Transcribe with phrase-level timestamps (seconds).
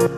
[0.00, 0.08] Sind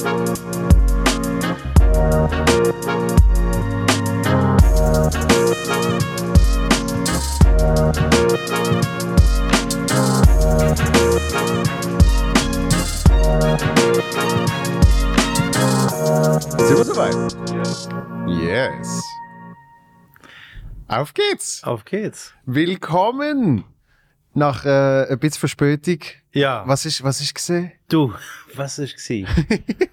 [16.79, 17.17] wir soweit?
[18.29, 19.03] Yes.
[20.87, 21.65] Auf geht's.
[21.65, 22.33] Auf geht's.
[22.47, 23.65] Willkommen.
[24.35, 25.99] Nach äh, ein bisschen Verspätung.
[26.33, 26.65] Ja.
[26.67, 27.73] Was ist, was ist gesehen?
[27.89, 28.15] Du,
[28.55, 29.27] was ist gsi?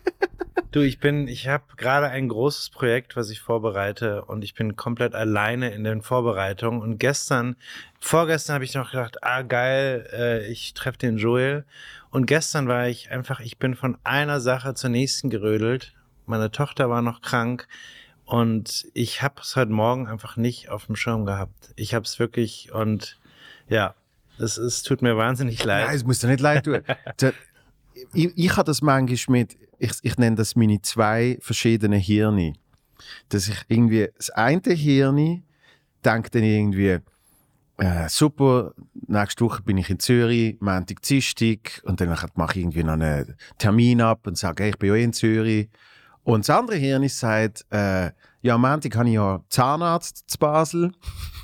[0.71, 4.75] du, ich bin, ich habe gerade ein großes Projekt, was ich vorbereite und ich bin
[4.77, 6.81] komplett alleine in den Vorbereitungen.
[6.81, 7.57] Und gestern,
[7.99, 11.65] vorgestern habe ich noch gedacht, ah geil, äh, ich treffe den Joel.
[12.09, 15.93] Und gestern war ich einfach, ich bin von einer Sache zur nächsten gerödelt.
[16.25, 17.67] Meine Tochter war noch krank
[18.25, 21.73] und ich habe es heute Morgen einfach nicht auf dem Schirm gehabt.
[21.75, 23.19] Ich habe es wirklich und
[23.67, 23.95] ja,
[24.39, 25.87] es ist, tut mir wahnsinnig leid.
[25.87, 26.81] Nein, es muss dir nicht leid tun.
[28.13, 32.53] Ich, ich habe das manchmal mit, ich, ich nenne das meine zwei verschiedenen Hirne.
[33.27, 35.43] Dass ich irgendwie, das eine Hirn
[36.05, 36.99] denkt dann irgendwie,
[37.77, 38.73] äh, super,
[39.07, 43.35] nächste Woche bin ich in Zürich, Montag, Dienstag, und dann mache ich irgendwie noch einen
[43.57, 45.69] Termin ab und sage, hey, ich bin ja in Zürich.
[46.23, 50.91] Und das andere Hirn sagt, äh, ja, am Montag habe ich ja Zahnarzt zu Basel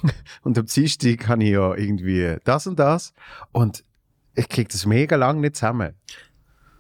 [0.43, 3.13] und am Dienstag habe ich ja irgendwie das und das.
[3.51, 3.83] Und
[4.35, 5.93] ich kriege das mega lang nicht zusammen.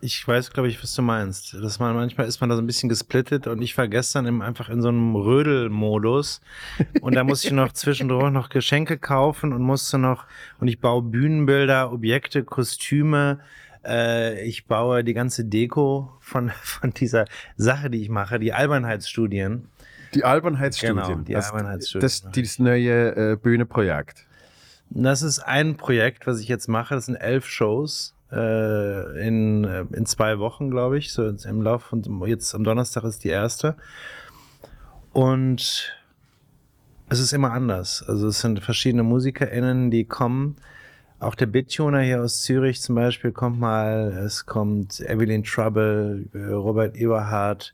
[0.01, 1.53] Ich weiß, glaube ich, was du meinst.
[1.55, 4.41] Dass man manchmal ist man da so ein bisschen gesplittet und ich war gestern im,
[4.41, 6.41] einfach in so einem Rödelmodus
[7.01, 10.25] und da musste ich noch zwischendurch noch Geschenke kaufen und musste noch
[10.59, 13.39] und ich baue Bühnenbilder, Objekte, Kostüme.
[13.83, 17.25] Äh, ich baue die ganze Deko von von dieser
[17.57, 19.69] Sache, die ich mache, die Albernheitsstudien.
[20.13, 20.95] Die Albernheitsstudien.
[20.95, 22.01] Genau, die das, Albernheitsstudien.
[22.01, 24.25] Das ist dieses neue äh, Bühnenprojekt.
[24.89, 26.95] Das ist ein Projekt, was ich jetzt mache.
[26.95, 31.11] Das sind elf Shows äh, in, äh, in zwei Wochen, glaube ich.
[31.11, 33.75] So im Lauf von jetzt am Donnerstag ist die erste.
[35.11, 35.93] Und
[37.09, 38.03] es ist immer anders.
[38.07, 40.57] Also es sind verschiedene MusikerInnen, die kommen.
[41.19, 44.11] Auch der Bittuner hier aus Zürich zum Beispiel kommt mal.
[44.25, 47.73] Es kommt Evelyn Trouble, äh, Robert Eberhardt,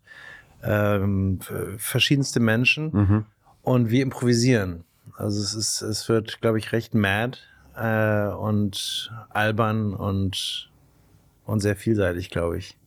[0.63, 1.39] ähm,
[1.77, 3.25] verschiedenste Menschen Mhm.
[3.61, 4.83] und wir improvisieren.
[5.17, 7.37] Also es ist, es wird, glaube ich, recht mad
[7.75, 10.69] äh, und albern und
[11.45, 12.77] und sehr vielseitig, glaube ich.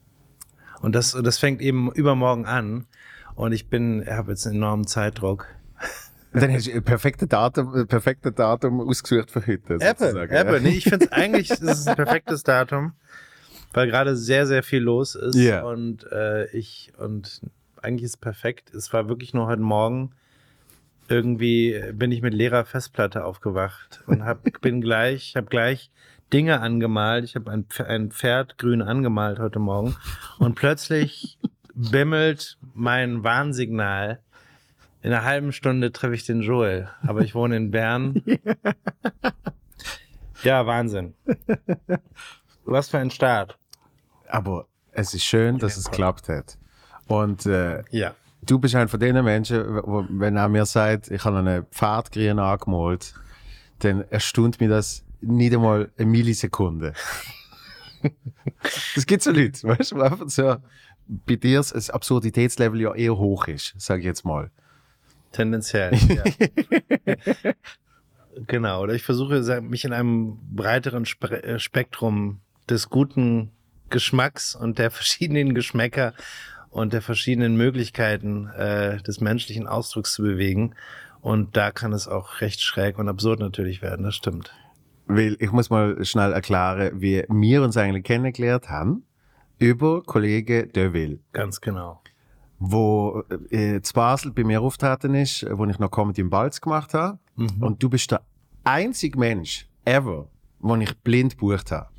[0.80, 2.86] Und das, das fängt eben übermorgen an.
[3.34, 5.46] Und ich bin, habe jetzt einen enormen Zeitdruck.
[6.32, 9.78] Und dann hast du ein perfektes Datum, ein perfektes Datum ausgesucht für heute.
[9.80, 9.90] ja.
[9.90, 10.60] Apple.
[10.60, 12.92] Nee, ich finde es eigentlich, es ist ein perfektes Datum,
[13.72, 15.34] weil gerade sehr, sehr viel los ist.
[15.36, 15.62] Ja.
[15.64, 17.40] Und äh, ich, und
[17.84, 18.74] eigentlich ist es perfekt.
[18.74, 20.10] Es war wirklich nur heute Morgen.
[21.08, 25.90] Irgendwie bin ich mit leerer Festplatte aufgewacht und hab, bin gleich, habe gleich
[26.32, 27.24] Dinge angemalt.
[27.24, 29.96] Ich habe ein, ein Pferd grün angemalt heute Morgen
[30.38, 31.38] und plötzlich
[31.74, 34.20] bimmelt mein Warnsignal.
[35.02, 38.22] In einer halben Stunde treffe ich den Joel, aber ich wohne in Bern.
[40.44, 41.14] Ja, Wahnsinn.
[42.66, 43.58] Was für ein Start.
[44.28, 46.58] Aber es ist schön, dass es geklappt hat.
[47.08, 48.14] Und äh, Ja.
[48.42, 52.38] du bist einer von den Menschen, wo, wenn er mir sagt, ich habe einen Pfadgrün
[52.38, 53.14] angemalt,
[53.80, 56.92] dann erstaunt mich das nicht einmal eine Millisekunde.
[58.94, 60.56] das gibt so Leute, weißt du, einfach so
[61.06, 64.50] bei dir das Absurditätslevel ja eher hoch ist, sage ich jetzt mal.
[65.32, 65.92] Tendenziell.
[66.08, 66.24] Ja.
[68.46, 68.82] genau.
[68.82, 73.50] Oder ich versuche, mich in einem breiteren äh, Spektrum des guten
[73.90, 76.14] Geschmacks und der verschiedenen Geschmäcker
[76.74, 80.74] und der verschiedenen Möglichkeiten äh, des menschlichen Ausdrucks zu bewegen.
[81.20, 84.52] Und da kann es auch recht schräg und absurd natürlich werden, das stimmt.
[85.06, 89.04] Weil ich muss mal schnell erklären, wie wir uns eigentlich kennengelernt haben
[89.58, 91.20] über Kollege Deville.
[91.32, 92.02] Ganz genau.
[92.58, 96.92] wo äh, zu Basel bei mir auftreten ist, wo ich noch Comedy im Balz gemacht
[96.92, 97.18] habe.
[97.36, 97.62] Mhm.
[97.62, 98.22] Und du bist der
[98.64, 100.28] einzige Mensch ever,
[100.60, 101.93] den ich blind bucht habe.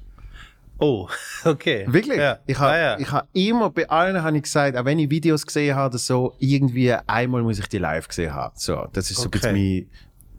[0.77, 1.07] Oh,
[1.45, 1.85] okay.
[1.87, 2.17] Wirklich?
[2.17, 2.39] Ja.
[2.45, 2.99] Ich habe Ah, ja.
[2.99, 5.97] ich hab immer bei allen habe ich gesagt, auch wenn ich Videos gesehen habe, oder
[5.97, 8.53] so, irgendwie einmal muss ich die live gesehen haben.
[8.57, 9.37] So, das ist so Okay.
[9.47, 9.89] ein bisschen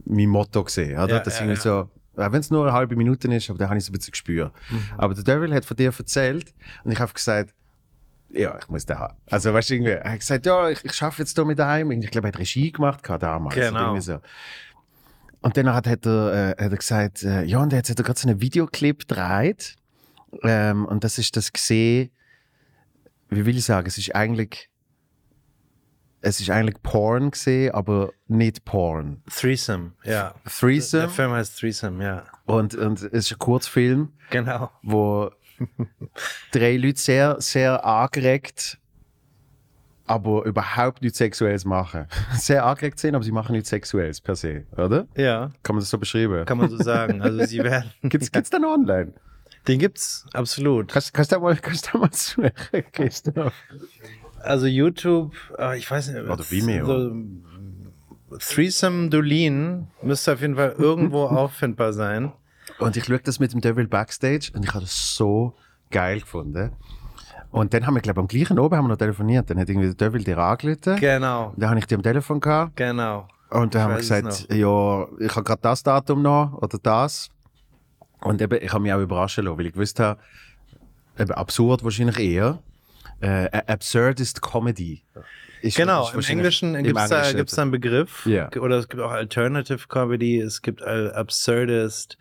[0.06, 1.17] mein, mein Motto gesehen, oder?
[1.17, 1.73] Ja, das ja, irgendwie so,
[2.17, 4.12] auch wenn es nur eine halbe Minute ist, aber da habe ich so ein bisschen
[4.12, 4.53] gespürt.
[4.71, 4.83] Mhm.
[4.99, 6.53] Aber der Devil hat von dir erzählt
[6.85, 7.55] und ich habe gesagt,
[8.31, 9.17] ja, ich muss den haben.
[9.31, 11.91] Also, weißt du, irgendwie, er hat gesagt, ja, ich, ich schaffe jetzt hier mit einem.
[11.93, 13.55] Ich glaube, er hat Regie gemacht damals.
[13.55, 13.99] Genau.
[14.00, 14.19] So.
[15.41, 18.05] Und dann hat, hat, er, äh, hat er gesagt, äh, ja, und jetzt hat er
[18.05, 19.77] gerade so einen Videoclip gedreht.
[20.43, 22.11] Ähm, und das ist das gesehen,
[23.29, 24.69] wie will ich sagen, es ist eigentlich,
[26.21, 29.23] es ist eigentlich Porn gesehen, aber nicht Porn.
[29.35, 30.35] Threesome, ja.
[30.44, 31.09] Der Threesome.
[31.09, 32.25] Film heißt Threesome, ja.
[32.47, 34.71] Und, und es ist ein Kurzfilm, Genau.
[34.83, 35.31] wo
[36.53, 38.79] drei Leute sehr, sehr angeregt,
[40.06, 42.06] aber überhaupt nichts Sexuelles machen.
[42.35, 45.09] Sehr angeregt sind, aber sie machen nichts Sexuelles per se, oder?
[45.17, 46.44] Ja, Kann man das so beschreiben?
[46.44, 47.21] kann man so sagen.
[47.23, 47.91] Also sie werden.
[48.03, 49.15] Gibt's, gibt's dann online?
[49.69, 50.89] Den gibt's absolut.
[50.93, 53.53] Kannst, kannst du da mal, kannst du da mal Christoph?
[54.43, 56.23] Also YouTube, äh, ich weiß nicht.
[56.23, 56.87] Oder Vimeo.
[56.87, 57.17] So,
[58.39, 62.33] Threesome Dolin müsste auf jeden Fall irgendwo auffindbar sein.
[62.79, 65.55] Und ich schaue das mit dem Devil Backstage und ich habe das so
[65.91, 66.73] geil gefunden.
[67.51, 69.49] Und dann haben wir, glaube ich, am gleichen Oben haben wir noch telefoniert.
[69.49, 70.97] Dann hat irgendwie der Devil dir angerufen.
[70.97, 72.77] Genau, Da habe ich die am Telefon gehabt.
[72.77, 73.29] genau.
[73.49, 77.29] Und dann haben wir gesagt, ja, ich habe gerade das Datum noch oder das.
[78.26, 80.20] Und eben, ich habe mich auch überraschen lassen, weil ich gewusst habe,
[81.19, 82.58] eben absurd wahrscheinlich eher.
[83.20, 85.02] Äh, absurdist Comedy.
[85.62, 88.26] Ist- Genau, ist im Englischen gibt es da, gibt's da einen Begriff.
[88.26, 88.50] Ja.
[88.52, 92.19] Oder es gibt auch Alternative Comedy, es gibt Absurdist,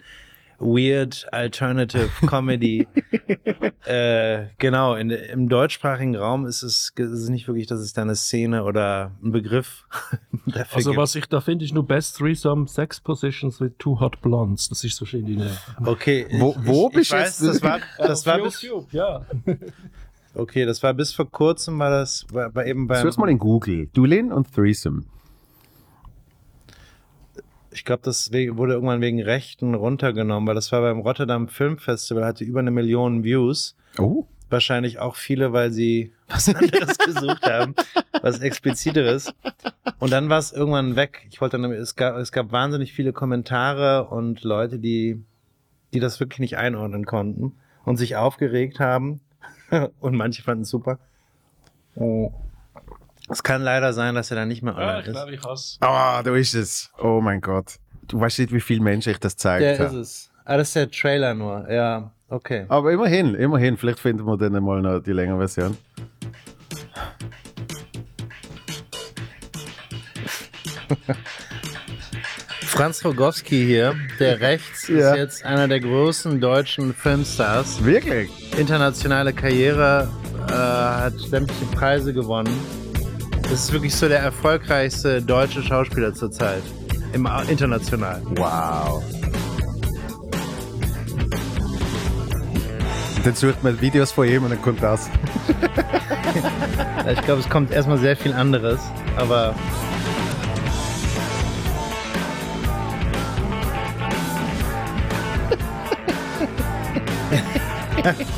[0.60, 2.88] Weird Alternative Comedy.
[3.86, 8.02] äh, genau, in, im deutschsprachigen Raum ist es, ist es nicht wirklich, dass es da
[8.04, 9.86] eine Szene oder ein Begriff
[10.46, 11.02] dafür Also gibt.
[11.02, 14.70] was ich da finde, ist nur Best Threesome Sex Positions with Two Hot Blondes.
[14.70, 15.58] Das ist so schön die Nähe.
[15.84, 19.26] Okay, Wo- wo ich, bist ich du das war, das war bis, YouTube, ja.
[20.34, 23.40] okay, das war bis vor kurzem, war das, war, war eben beim, Such's mal in
[23.40, 23.88] Google.
[23.94, 25.04] Dulin und Threesome.
[27.76, 32.24] Ich glaube, das wurde irgendwann wegen Rechten runtergenommen, weil das war beim Rotterdam Film Festival,
[32.24, 33.76] hatte über eine Million Views.
[33.98, 34.26] Oh.
[34.50, 37.76] Wahrscheinlich auch viele, weil sie was anderes gesucht haben,
[38.22, 39.34] was expliziteres.
[40.00, 41.28] Und dann war es irgendwann weg.
[41.30, 45.22] Ich wollte dann, es gab, es gab wahnsinnig viele Kommentare und Leute, die,
[45.94, 49.20] die das wirklich nicht einordnen konnten und sich aufgeregt haben.
[50.00, 50.98] und manche fanden es super.
[51.96, 52.32] Oh.
[53.30, 55.14] Es kann leider sein, dass er dann nicht mehr ja online ich ist.
[55.14, 55.78] glaube, ich.
[55.82, 56.92] Ah, da ist es.
[57.00, 57.76] Oh mein Gott.
[58.08, 60.32] Du weißt nicht, wie viele Menschen ich das gezeigt Der ist es.
[60.46, 61.70] Ah, das ist der Trailer nur.
[61.72, 62.66] Ja, okay.
[62.70, 63.78] Aber immerhin, immerhin.
[63.78, 65.76] Vielleicht finden wir dann mal noch die längere Version.
[72.62, 75.12] Franz Rogowski hier, der rechts, Ja.
[75.12, 77.84] ist jetzt einer der großen deutschen Filmstars.
[77.84, 78.30] Wirklich?
[78.58, 80.10] Internationale Karriere,
[80.48, 82.50] äh, hat sämtliche Preise gewonnen.
[83.50, 86.64] Das ist wirklich so der erfolgreichste deutsche Schauspieler zurzeit.
[87.14, 88.22] Im Au- international.
[88.36, 89.04] Wow.
[93.24, 95.10] Dann sucht man Videos von ihm und dann kommt das.
[97.08, 98.80] Ich glaube, es kommt erstmal sehr viel anderes,
[99.16, 99.54] aber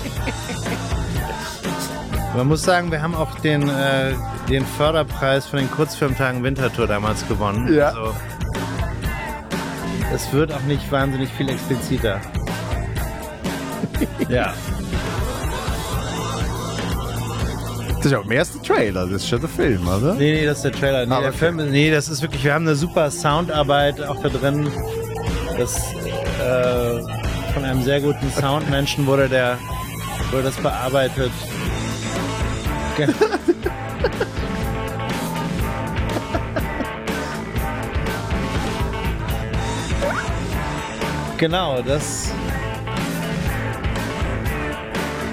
[2.37, 4.13] Man muss sagen, wir haben auch den, äh,
[4.47, 7.73] den Förderpreis von den Kurzfilmtagen Winterthur damals gewonnen.
[7.73, 7.87] Ja.
[7.87, 8.13] Also,
[10.13, 12.21] es wird auch nicht wahnsinnig viel expliziter.
[14.29, 14.53] ja.
[17.95, 20.13] Das ist auch im ersten Trailer, das ist schon der Film, oder?
[20.13, 21.07] Nee, nee, das ist der Trailer.
[21.07, 21.37] Nee, Ah, der okay.
[21.39, 24.69] Film, ist- nee, das ist wirklich, wir haben eine super Soundarbeit auch da drin.
[25.57, 27.01] Das äh,
[27.55, 29.57] von einem sehr guten Soundmenschen wurde der
[30.29, 31.31] wurde das bearbeitet.
[32.97, 33.07] Ge-
[41.38, 42.31] Genau, das.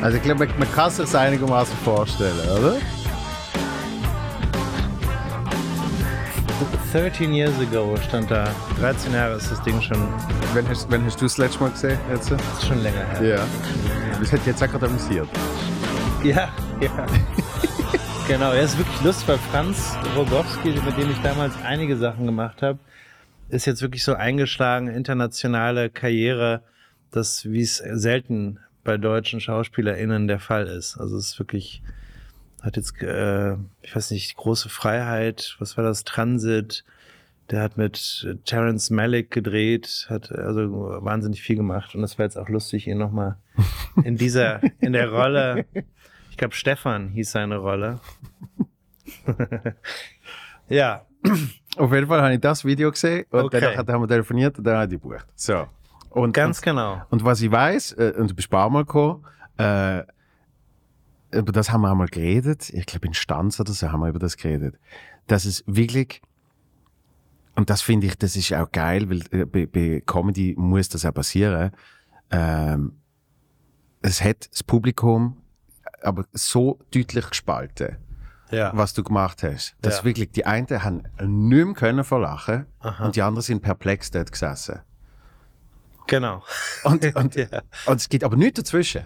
[0.03, 2.77] Also ich glaube, man, kann sich das einigermaßen vorstellen, oder?
[6.93, 8.45] 13 years ago stand da.
[8.81, 9.97] 13 Jahre ist das Ding schon,
[10.53, 11.99] Wann hast, wann hast du das letzte Mal gesehen?
[12.13, 12.31] Jetzt?
[12.31, 13.23] ist schon länger her.
[13.37, 13.39] Ja.
[14.21, 15.29] Das hat jetzt auch gerade amüsiert.
[16.23, 16.49] Ja,
[16.81, 17.07] ja.
[18.29, 22.63] Genau, er ist wirklich lustig, weil Franz Rogowski, mit dem ich damals einige Sachen gemacht
[22.63, 22.79] habe,
[23.49, 26.63] ist jetzt wirklich so eingeschlagen, internationale Karriere,
[27.11, 30.97] das wie es selten bei deutschen SchauspielerInnen der Fall ist.
[30.97, 31.83] Also es ist wirklich,
[32.63, 36.85] hat jetzt, äh, ich weiß nicht, große Freiheit, was war das, Transit,
[37.51, 40.63] der hat mit Terence Malick gedreht, hat also
[41.05, 41.95] wahnsinnig viel gemacht.
[41.95, 43.37] Und das war jetzt auch lustig, ihn nochmal
[44.03, 45.67] in dieser, in der Rolle,
[46.35, 48.01] ich glaube Stefan hieß seine Rolle.
[50.69, 51.07] ja,
[51.77, 53.61] Auf jeden Fall habe ich das Video gesehen und Okay.
[53.61, 55.29] danach haben wir telefoniert und dann habe ich die gebucht.
[55.37, 55.69] So.
[56.11, 57.01] Und, ganz und, genau.
[57.11, 59.25] und was ich weiß, äh, und du bist ein paar Mal gekommen,
[59.59, 60.03] äh,
[61.31, 64.19] über das haben wir einmal geredet, ich glaube in Stanz oder so haben wir über
[64.19, 64.77] das geredet,
[65.29, 66.21] dass es wirklich,
[67.55, 71.05] und das finde ich, das ist auch geil, weil äh, bei, bei Comedy muss das
[71.07, 71.71] auch passieren,
[72.33, 72.97] ähm,
[74.03, 75.37] es hat das Publikum
[76.05, 77.97] aber so deutlich gespalten
[78.51, 78.71] Ja.
[78.75, 79.75] was du gemacht hast.
[79.83, 80.05] Dass Ja.
[80.05, 83.07] wirklich die einen haben nicht mehr können vor Lachen Aha.
[83.07, 84.81] und die anderen sind perplex dort gesessen.
[86.07, 86.43] Genau.
[86.85, 87.63] Und, und, Ja.
[87.87, 89.05] und es gibt aber nichts dazwischen.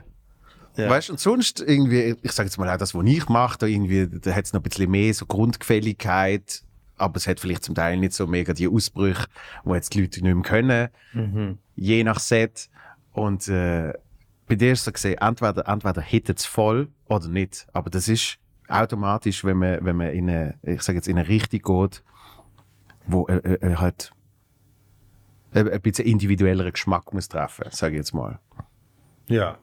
[0.76, 0.88] Ja.
[0.90, 3.66] Weißt du, und sonst irgendwie, ich sage jetzt mal auch das, was ich mache, da
[3.66, 6.62] irgendwie, da hat es noch ein bisschen mehr so Grundgefälligkeit,
[6.96, 9.26] aber es hat vielleicht zum Teil nicht so mega die Ausbrüche,
[9.64, 11.58] wo jetzt die Leute nicht mehr können, Mhm.
[11.74, 12.68] je nach Set.
[13.12, 13.92] Und äh,
[14.48, 17.66] bei dir ist so gesehen, entweder, entweder hittet es voll oder nicht.
[17.72, 18.38] Aber das ist
[18.68, 22.02] automatisch, wenn man, wenn man in eine, ich sage jetzt, in eine Richtung geht,
[23.06, 24.12] wo äh, äh, halt
[25.52, 28.38] ein, bisschen individuelleren Geschmack muss treffen, sage ich jetzt mal.
[29.28, 29.58] Ja.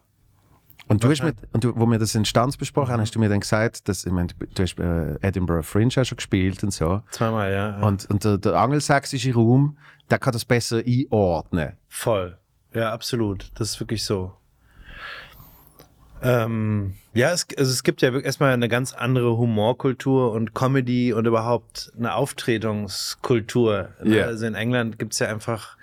[0.87, 3.19] Und du hast mit, und du, wo wir das in Stanz besprochen haben, hast du
[3.19, 6.71] mir dann gesagt, dass, ich meine, du hast äh, Edinburgh Fringe auch schon gespielt und
[6.71, 7.01] so.
[7.09, 7.79] Zweimal, ja.
[7.81, 9.77] Und, und der, der angelsächsische Raum,
[10.11, 11.73] der kann das besser einordnen.
[11.87, 12.37] Voll.
[12.73, 13.51] Ja, absolut.
[13.55, 14.33] Das ist wirklich so.
[16.21, 21.25] Ähm, ja, es, also es gibt ja erstmal eine ganz andere Humorkultur und Comedy und
[21.25, 23.89] überhaupt eine Auftretungskultur.
[24.03, 24.17] ne?
[24.17, 24.25] Ja.
[24.25, 25.77] Also in England gibt's ja einfach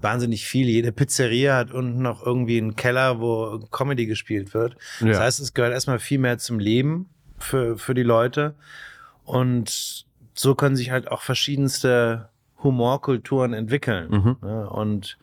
[0.00, 0.66] wahnsinnig viel.
[0.66, 4.76] Jede Pizzeria hat unten noch irgendwie einen Keller, wo Comedy gespielt wird.
[5.00, 5.08] Ja.
[5.08, 7.08] Das heißt, es gehört erstmal viel mehr zum Leben
[7.38, 8.54] für, für die Leute.
[9.24, 12.28] Und so können sich halt auch verschiedenste
[12.62, 14.10] Humorkulturen entwickeln.
[14.10, 14.36] Mhm.
[14.42, 14.70] Ne?
[14.70, 15.18] Und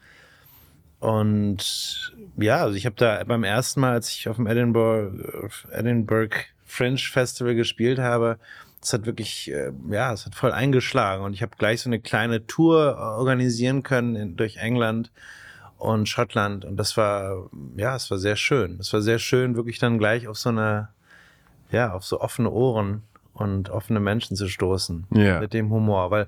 [1.00, 6.36] und ja, also ich habe da beim ersten Mal, als ich auf dem Edinburgh, Edinburgh
[6.66, 8.38] Fringe Festival gespielt habe,
[8.82, 12.00] es hat wirklich, äh, ja, es hat voll eingeschlagen und ich habe gleich so eine
[12.00, 15.12] kleine Tour organisieren können in, durch England
[15.78, 18.78] und Schottland und das war, ja, es war sehr schön.
[18.80, 20.90] Es war sehr schön, wirklich dann gleich auf so eine,
[21.72, 23.04] ja, auf so offene Ohren
[23.34, 25.40] und offene Menschen zu stoßen Ja.
[25.40, 26.28] mit dem Humor, weil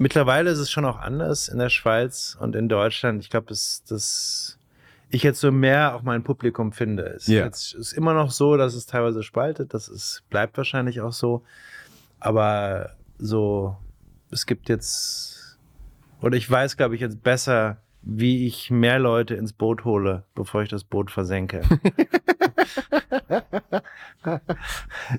[0.00, 3.22] mittlerweile ist es schon auch anders in der Schweiz und in Deutschland.
[3.22, 4.58] Ich glaube, dass, dass
[5.10, 7.02] ich jetzt so mehr auch mein Publikum finde.
[7.04, 7.44] Es Ja.
[7.44, 9.74] jetzt ist immer noch so, dass es teilweise spaltet.
[9.74, 11.44] Das ist, bleibt wahrscheinlich auch so.
[12.18, 13.76] Aber so,
[14.30, 15.58] es gibt jetzt,
[16.22, 20.62] oder ich weiß, glaube ich, jetzt besser, wie ich mehr Leute ins Boot hole, bevor
[20.62, 21.62] ich das Boot versenke.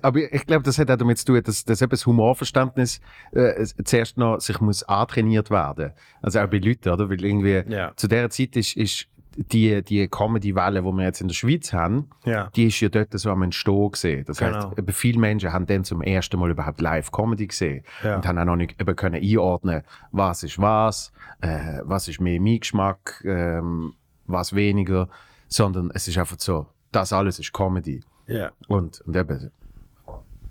[0.02, 3.66] Aber ich glaube, das hat auch damit zu tun, dass, dass eben das Humorverständnis äh,
[3.84, 5.92] zuerst noch sich muss antrainiert werden.
[6.22, 7.10] Also auch bei Leuten, oder?
[7.10, 7.94] Weil irgendwie Ja.
[7.96, 9.08] zu der Zeit ist, ist
[9.38, 12.50] die, die Comedy-Welle, die wir jetzt in der Schweiz haben, ja.
[12.56, 14.26] die ist ja dort so am Entstehen gesehen.
[14.26, 14.72] Das Genau.
[14.78, 18.18] heißt, viele Menschen haben dann zum ersten Mal überhaupt Live-Comedy gesehen Ja.
[18.18, 21.12] und haben auch noch nicht eben können einordnen, was ist was,
[21.42, 23.94] äh, was ist mehr mein Geschmack, ähm,
[24.28, 25.08] was weniger,
[25.48, 28.02] sondern es ist einfach so, das alles ist Comedy.
[28.28, 28.52] Ja.
[28.68, 29.50] Und, und eben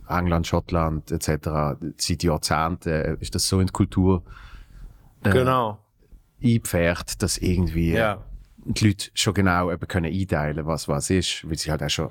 [0.09, 1.77] England, Schottland etc.
[1.99, 4.23] seit Jahrzehnten äh, ist das so in die Kultur
[5.23, 5.79] äh, Genau.
[6.43, 8.25] eingepfercht, dass irgendwie Ja.
[8.75, 12.11] Die Leute schon genau eben können einteilen was was ist, weil sie halt auch schon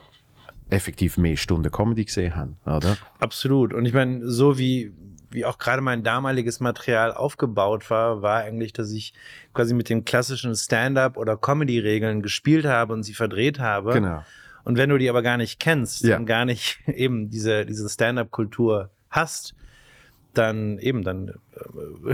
[0.70, 2.98] effektiv mehr Stunden Comedy gesehen haben, oder?
[3.20, 3.74] Absolut.
[3.74, 4.94] Und ich meine, so wie,
[5.32, 9.14] wie auch gerade mein damaliges Material aufgebaut war, war eigentlich, dass ich
[9.54, 13.94] quasi mit den klassischen Stand-up oder Comedy-Regeln gespielt habe und sie verdreht habe.
[13.94, 14.24] Genau.
[14.64, 16.18] Und wenn du die aber gar nicht kennst Ja.
[16.18, 19.56] und gar nicht eben diese, diese Stand-up-Kultur hast,
[20.34, 22.14] dann eben, dann äh,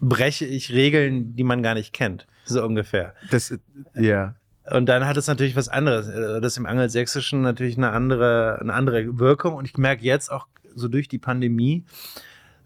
[0.00, 2.26] breche ich Regeln, die man gar nicht kennt.
[2.44, 3.14] So ungefähr.
[3.30, 3.54] Das,
[3.94, 4.34] ja.
[4.70, 6.08] Und dann hat es natürlich was anderes.
[6.08, 9.54] Äh, Das im Angelsächsischen natürlich eine andere, eine andere Wirkung.
[9.54, 11.84] Und ich merke jetzt auch so durch die Pandemie,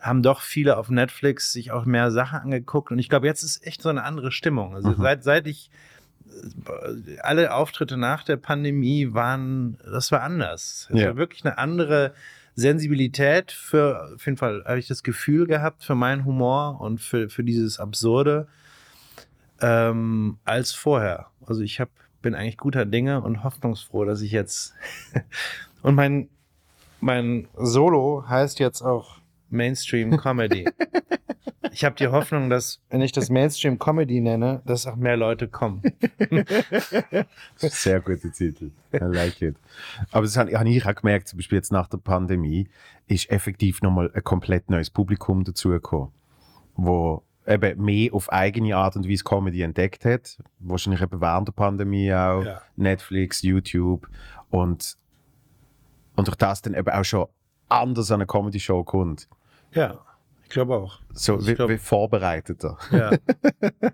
[0.00, 2.90] haben doch viele auf Netflix sich auch mehr Sachen angeguckt.
[2.92, 4.74] Und ich glaube, jetzt ist echt so eine andere Stimmung.
[4.74, 4.96] Also Mhm.
[5.02, 5.70] seit, seit ich
[6.26, 10.88] äh, alle Auftritte nach der Pandemie waren, das war anders.
[10.92, 11.08] Es Ja.
[11.08, 12.12] war wirklich eine andere
[12.58, 17.28] Sensibilität für, auf jeden Fall habe ich das Gefühl gehabt für meinen Humor und für,
[17.28, 18.48] für dieses Absurde
[19.60, 21.26] ähm, als vorher.
[21.46, 21.88] Also ich hab,
[22.20, 24.74] bin eigentlich guter Dinge und hoffnungsfroh, dass ich jetzt
[25.82, 26.28] und mein
[27.00, 29.18] mein Solo heißt jetzt auch
[29.50, 30.68] Mainstream Comedy.
[31.72, 35.48] ich habe die Hoffnung, dass wenn ich das Mainstream Comedy nenne, dass auch mehr Leute
[35.48, 35.82] kommen.
[37.56, 38.70] Sehr guter Titel.
[38.92, 39.56] I like it.
[40.10, 42.68] Aber das habe hab ich auch gemerkt, zum Beispiel jetzt nach der Pandemie,
[43.06, 46.10] ist effektiv nochmal ein komplett neues Publikum dazugekommen,
[46.74, 50.38] wo eben mehr auf eigene Art und Weise Comedy entdeckt hat.
[50.58, 52.44] Wahrscheinlich eben während der Pandemie auch.
[52.44, 52.62] Ja.
[52.76, 54.08] Netflix, YouTube.
[54.50, 54.96] Und,
[56.16, 57.26] und durch das dann eben auch schon
[57.68, 59.28] anders an eine Comedy-Show kommt.
[59.72, 60.00] Ja,
[60.44, 60.98] ich glaube auch.
[61.12, 62.78] So wie, glaub- wie vorbereiteter.
[62.90, 63.10] Ja.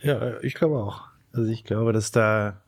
[0.00, 1.08] ja, ich glaube auch.
[1.32, 2.60] Also ich glaube, dass da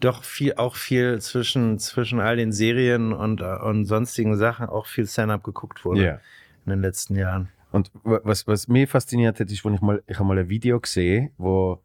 [0.00, 5.06] doch viel, auch viel zwischen, zwischen all den Serien und, und sonstigen Sachen auch viel
[5.06, 6.20] Stand-up geguckt wurde Ja.
[6.64, 7.48] in den letzten Jahren.
[7.72, 10.48] Und wa- was, was mich fasziniert hat, ist, wo ich mal, ich habe mal ein
[10.48, 11.80] Video gesehen, wo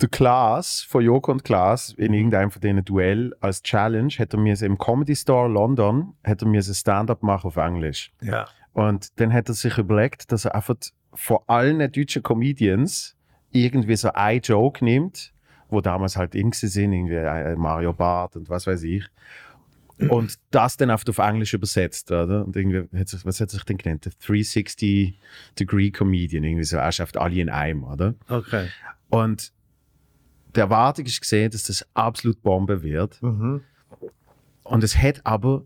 [0.00, 4.38] der Klaas von Joko und Klaas in irgendeinem von diesen Duell als Challenge hat er
[4.38, 8.12] mir im Comedy Store London hat er mir ein Stand-up machen auf Englisch.
[8.20, 8.46] Ja.
[8.72, 10.76] Und dann hat er sich überlegt, dass er einfach
[11.14, 13.16] von allen deutschen Comedians
[13.50, 15.32] irgendwie so ein Joke nimmt
[15.68, 19.04] wo damals halt in sind, irgendwie äh, Mario Barth und was weiß ich.
[20.10, 22.44] Und das dann oft auf Englisch übersetzt, oder?
[22.44, 24.04] Und irgendwie, hat sich, was hat sich denn genannt?
[24.04, 28.14] Der 360-Degree Comedian, irgendwie so, er schafft alle in einem, oder?
[28.28, 28.68] Okay.
[29.08, 29.52] Und
[30.56, 33.22] die Erwartung ist gesehen, dass das absolut Bombe wird.
[33.22, 33.62] Mhm.
[34.64, 35.64] Und es hat aber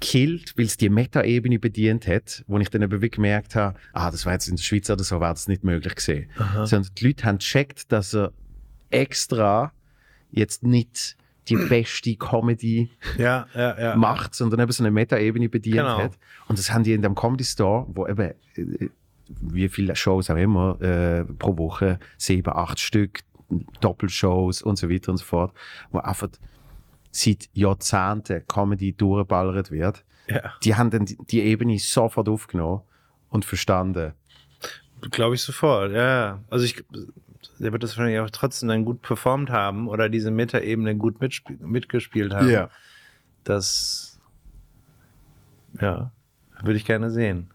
[0.00, 4.26] killt, weil es die Meta-Ebene bedient hat, wo ich dann eben gemerkt habe, ah, das
[4.26, 6.28] war jetzt in der Schweiz oder so, wäre das nicht möglich gewesen.
[6.36, 6.66] Aha.
[6.66, 8.32] Sondern die Leute haben gecheckt, dass er
[8.90, 9.72] extra
[10.30, 11.16] jetzt nicht
[11.48, 13.96] die beste Comedy Ja, ja, ja.
[13.96, 15.98] macht, sondern eben so eine Meta-Ebene bedient Genau.
[15.98, 16.18] hat.
[16.48, 18.88] Und das haben die in dem Comedy Store, wo eben äh,
[19.40, 23.20] wie viele Shows auch immer äh, pro Woche, sieben, acht Stück,
[23.80, 25.52] Doppelshows und so weiter und so fort,
[25.90, 26.28] wo einfach
[27.10, 30.04] seit Jahrzehnten Comedy durchballert wird.
[30.28, 30.54] ja.
[30.62, 32.82] Die haben dann die, Ebene sofort aufgenommen
[33.28, 34.12] und verstanden.
[35.10, 36.40] Glaube ich sofort, ja, ja.
[36.50, 36.82] Also ich,
[37.58, 42.34] der wird das wahrscheinlich auch trotzdem dann gut performt haben oder diese Metaebene gut mitgespielt
[42.34, 42.68] haben.
[43.44, 44.18] Das,
[45.80, 46.10] ja,
[46.62, 47.50] würde ich gerne sehen.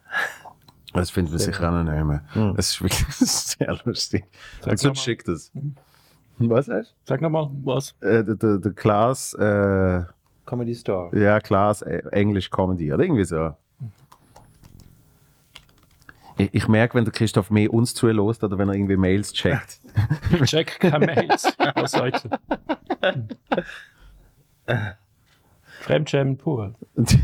[0.93, 2.21] Das finden wir sicher auch noch nehmen.
[2.33, 2.55] Hm.
[2.55, 4.25] Das ist wirklich sehr lustig.
[4.61, 4.95] Sag Also mal.
[4.95, 5.51] schickt das.
[6.39, 6.95] Was heißt?
[7.05, 7.91] Sag nochmal was.
[8.01, 10.03] Äh, der, der, der Klaas, äh,
[10.45, 11.15] Comedy Store.
[11.17, 13.53] ja, Klaas, äh, Englisch Comedy oder irgendwie so.
[16.37, 19.79] Ich, ich merke, wenn der Christoph mehr uns zulässt oder wenn er irgendwie Mails checkt.
[20.45, 21.43] Check keine Mails.
[21.75, 22.29] Was heute?
[25.81, 26.75] Fremdschämen pur.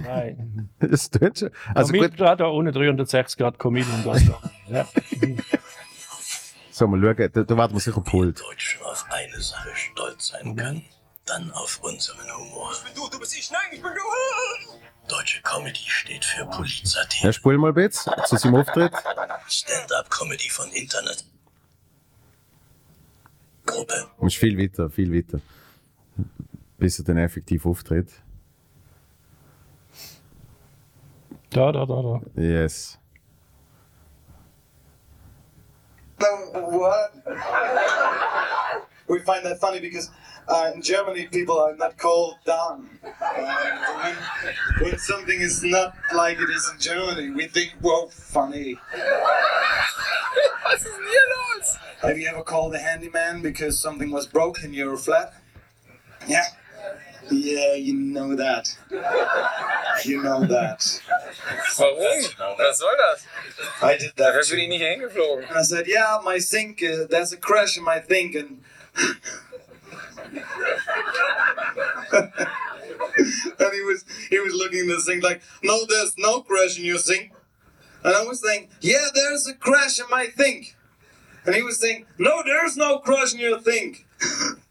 [0.03, 0.69] Nein.
[0.79, 1.50] das tut schon.
[1.74, 4.03] Also gut, Comedian, da ohne 360 Grad Comedian.
[4.03, 4.41] Das da.
[4.69, 4.88] Ja.
[6.71, 8.41] so mal schauen, da, da warten wir sicher Pult.
[8.41, 10.81] Deutschen auf eine Sache stolz sein kann,
[11.25, 12.71] dann auf unseren Humor.
[12.95, 14.77] Du, du bist ich, nein, ich bin du.
[15.07, 17.31] Deutsche Comedy steht für Ja, Polizathen.
[17.33, 18.91] spul mal bitte zu seinem Auftritt.
[19.47, 21.24] Stand-up-Comedy von Internet.
[23.65, 24.07] Gruppe.
[24.17, 25.39] Und ist viel weiter, viel weiter.
[26.77, 28.09] Bis er dann effektiv auftritt.
[31.56, 32.20] Da, da, da, da.
[32.36, 32.98] Yes.
[36.20, 37.13] What?
[39.08, 40.10] we find that funny because
[40.50, 42.89] uh, in Germany people are not called down.
[43.06, 44.12] Uh,
[44.82, 48.78] when, when something is not like it is in Germany, we think, whoa, funny.
[50.65, 52.10] Was ist denn?
[52.10, 55.34] Have you ever called a handyman because something was broke in your flat?
[56.28, 56.44] Yeah.
[57.31, 58.77] Yeah, you know that.
[60.03, 61.01] You know that.
[61.79, 62.57] Warum?
[62.57, 63.27] Was soll das?
[63.81, 64.33] I did that.
[64.35, 65.47] Dafür bin ich nicht hingeflogen.
[65.47, 68.35] And I said, yeah, my sink, uh, there's a crash in my sink.
[68.35, 68.61] And,
[72.13, 76.85] and he was he was looking at the sink like, no, there's no crash in
[76.85, 77.31] your sink.
[78.03, 80.75] And I was saying, yeah, there's a crash in my sink.
[81.45, 84.05] And he was saying, no, there's no crash in your sink.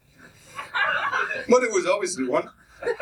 [1.48, 2.48] but it was obviously one.
[2.82, 2.94] And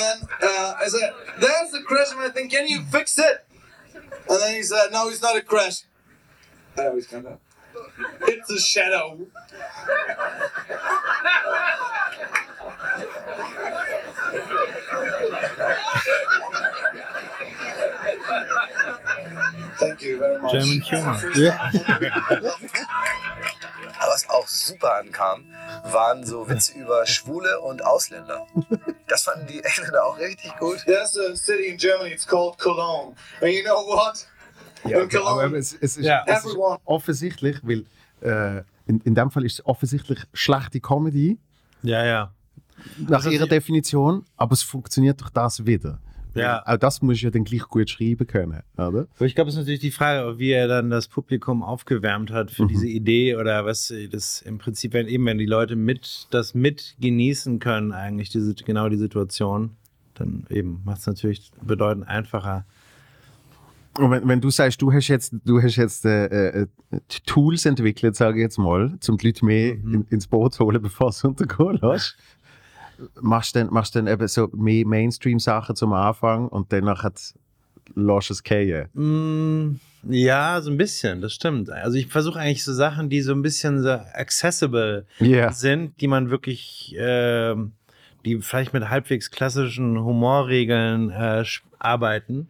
[0.00, 2.48] then uh, I said, there's a crash in my thing.
[2.48, 3.44] Can you fix it?
[3.94, 5.82] And then he said, no, it's not a crash.
[6.76, 7.38] I always kind of.
[8.22, 9.18] It's a shadow.
[19.78, 20.52] Thank you very much.
[20.52, 21.18] German Humor.
[24.00, 25.44] Aber was auch super ankam,
[25.84, 28.46] waren so Witze über Schwule und Ausländer.
[29.08, 30.78] Das fanden die Engländer auch richtig gut.
[30.84, 33.14] There's a city in Germany, it's called Cologne.
[33.40, 34.26] And you know what?
[34.84, 36.22] Ja, In Cologne, aber es, es, ist, Ja.
[36.26, 36.78] es ist everyone.
[36.84, 37.84] offensichtlich, weil
[38.20, 41.38] äh, in, in dem Fall ist es offensichtlich schlechte Comedy
[41.82, 42.32] Ja, ja.
[42.98, 45.98] nach ihrer Definition, aber es funktioniert durch das wieder.
[46.38, 46.62] Ja.
[46.66, 49.06] Auch das muss ich ja dann gleich gut schreiben können, oder?
[49.16, 52.50] Aber ich glaube, es ist natürlich die Frage, wie er dann das Publikum aufgewärmt hat
[52.50, 56.54] für diese Idee oder was das im Prinzip, wenn eben, wenn die Leute mit das
[56.54, 59.70] mit genießen können, eigentlich diese, genau die Situation,
[60.14, 62.64] dann eben macht es natürlich bedeutend einfacher.
[63.98, 66.66] Und wenn, wenn du sagst, du hast jetzt, du hast jetzt äh, äh,
[67.26, 70.80] Tools entwickelt, sage ich jetzt mal, um die Leute mehr in, ins Boot zu holen,
[70.82, 72.16] bevor es untergehen lässt,
[73.20, 77.34] machst du dann, machst dann eben so mehr Mainstream-Sachen zum Anfang und danach hat
[77.94, 78.88] lässt es gehen.
[78.92, 79.80] Mm,
[80.10, 81.70] ja, so ein bisschen, das stimmt.
[81.70, 85.50] Also ich versuche eigentlich so Sachen, die so ein bisschen so accessible Ja.
[85.52, 87.72] sind, die man wirklich, ähm,
[88.24, 91.44] die vielleicht mit halbwegs klassischen Humorregeln äh,
[91.78, 92.48] arbeiten,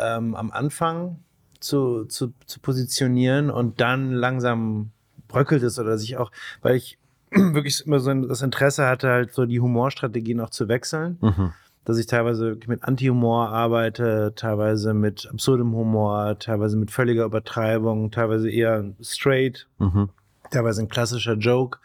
[0.00, 1.18] ähm, am Anfang
[1.60, 4.90] zu, zu, zu positionieren und dann langsam
[5.28, 6.98] bröckelt es oder sich auch, weil ich
[7.54, 11.52] wirklich immer so ein, das Interesse hatte, halt so die Humorstrategien auch zu wechseln Mhm.
[11.84, 18.50] dass ich teilweise mit Anti-Humor arbeite, teilweise mit absurdem Humor, teilweise mit völliger Übertreibung, teilweise
[18.50, 19.66] eher straight.
[19.78, 20.10] Mhm.
[20.50, 21.78] teilweise ein klassischer Joke.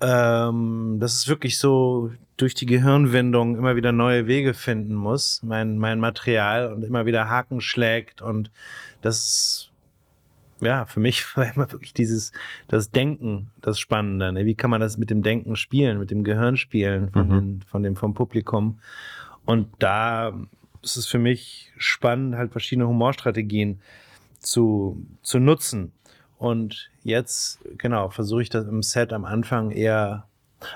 [0.00, 5.78] Ähm, das ist wirklich so durch die Gehirnwindung immer wieder neue Wege finden muss, mein,
[5.78, 8.50] mein Material und immer wieder Haken schlägt und
[9.00, 9.70] das ist
[10.60, 12.32] ja, für mich war immer wirklich dieses,
[12.68, 14.32] das Denken, das Spannende.
[14.32, 14.44] Ne?
[14.46, 17.30] Wie kann man das mit dem Denken spielen, mit dem Gehirn spielen von, Mhm.
[17.30, 18.78] den, von dem, vom Publikum?
[19.44, 20.32] Und da
[20.82, 23.80] ist es für mich spannend, halt verschiedene Humorstrategien
[24.40, 25.92] zu, zu nutzen.
[26.38, 30.26] Und jetzt, genau, versuche ich das im Set am Anfang eher,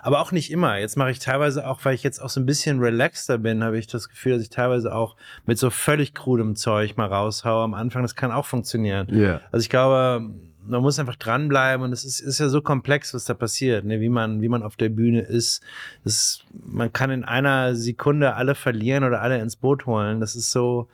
[0.03, 0.79] aber auch nicht immer.
[0.79, 3.79] Jetzt mache ich teilweise auch, weil ich jetzt auch so ein bisschen relaxter bin, habe
[3.79, 5.17] ich das Gefühl, dass ich teilweise auch
[5.47, 8.03] mit so völlig krudem Zeug mal raushaue am Anfang.
[8.03, 9.09] Das kann auch funktionieren.
[9.11, 9.41] Ja.
[9.53, 10.31] Also ich glaube,
[10.67, 14.01] man muss einfach dranbleiben und es ist, ist ja so komplex, was da passiert, ne?
[14.01, 15.63] wie man, wie man auf der Bühne ist.
[16.05, 20.21] Das, man kann in einer Sekunde alle verlieren oder alle ins Boot holen.
[20.21, 20.89] Das ist so,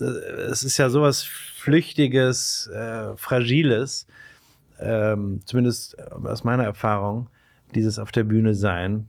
[0.00, 4.06] äh, es ist ja sowas Flüchtiges, äh, Fragiles,
[4.78, 7.28] ähm, zumindest aus meiner Erfahrung,
[7.74, 9.08] dieses auf der Bühne sein,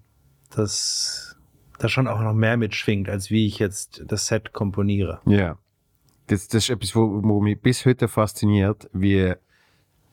[0.55, 1.37] dass
[1.79, 5.21] da schon auch noch mehr mitschwingt, als wie ich jetzt das Set komponiere.
[5.25, 5.57] Ja.
[6.27, 9.33] Das, das ist etwas, wo, wo mich bis heute fasziniert, wie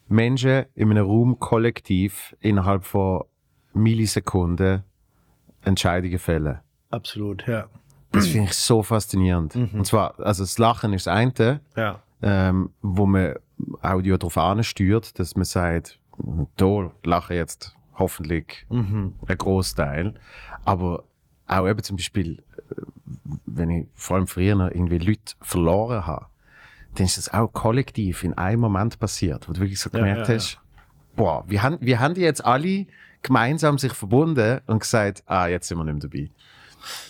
[0.09, 3.25] Menschen in einem Raum kollektiv innerhalb von
[3.73, 4.85] Millisekunden
[5.63, 6.59] Entscheidungen fällen.
[6.91, 7.67] Absolut, ja.
[8.13, 9.57] Das finde ich so faszinierend.
[9.57, 12.01] Und zwar, also das Lachen ist das eine, Ja.
[12.23, 13.35] ähm, wo man
[13.83, 15.99] Audio darauf ansteuert, dass man sagt,
[16.57, 19.15] da lache jetzt hoffentlich Mhm.
[19.27, 20.15] ein Großteil.
[20.65, 21.05] Aber
[21.47, 22.75] auch eben zum Beispiel, äh,
[23.47, 26.27] wenn ich vor allem früher noch irgendwie Leute verloren habe,
[26.95, 30.29] dann ist das auch kollektiv in einem Moment passiert, wo du wirklich so Ja, gemerkt
[30.29, 30.61] ja, hast,
[31.17, 32.87] boah, wir haben, wir haben die jetzt alle
[33.23, 36.31] gemeinsam sich verbunden und gesagt, ah, jetzt sind wir nicht mehr dabei.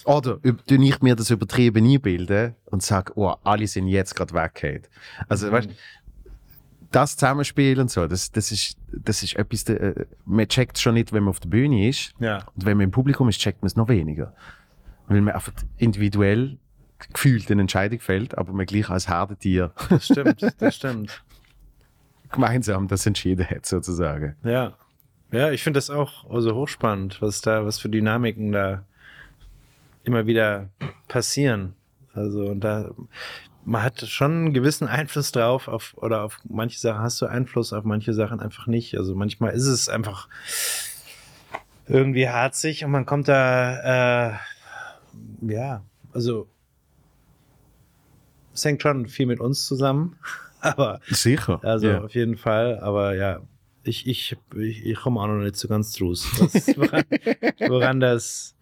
[0.05, 4.89] Oder tu ich mir das übertrieben einbilden und sage, oh, alle sind jetzt gerade weggeht.
[5.29, 5.69] Also, weißt
[6.95, 11.13] das Zusammenspiel und so, das, das ist, das ist etwas, äh, man checkt schon nicht,
[11.13, 12.15] wenn man auf der Bühne ist.
[12.21, 12.47] Ja.
[12.55, 14.35] Und wenn man im Publikum ist, checkt man es noch weniger.
[15.09, 16.59] Weil man einfach individuell
[17.13, 21.25] gefühlt eine Entscheidung fällt, aber man gleich als Herdentier Das stimmt, das stimmt.
[22.33, 24.37] gemeinsam das entschieden hat, sozusagen.
[24.45, 24.75] Ja.
[25.33, 28.85] Ja, ich finde das auch also hochspannend, was da, was für Dynamiken da
[30.05, 30.69] immer wieder
[31.09, 31.75] passieren.
[32.13, 32.91] Also und da
[33.65, 37.73] man hat schon einen gewissen Einfluss drauf auf oder auf manche Sachen hast du Einfluss,
[37.73, 38.97] auf manche Sachen einfach nicht.
[38.97, 40.29] Also manchmal ist es einfach
[41.87, 44.35] irgendwie harzig und man kommt da äh,
[45.43, 46.49] ja, also
[48.53, 50.17] es hängt schon viel mit uns zusammen,
[50.61, 51.61] aber Sicher.
[51.63, 52.01] also ja.
[52.03, 53.41] auf jeden Fall, aber ja,
[53.83, 56.27] ich, ich, ich, ich komme auch noch nicht so ganz draus,
[56.77, 57.05] woran,
[57.69, 58.54] woran das.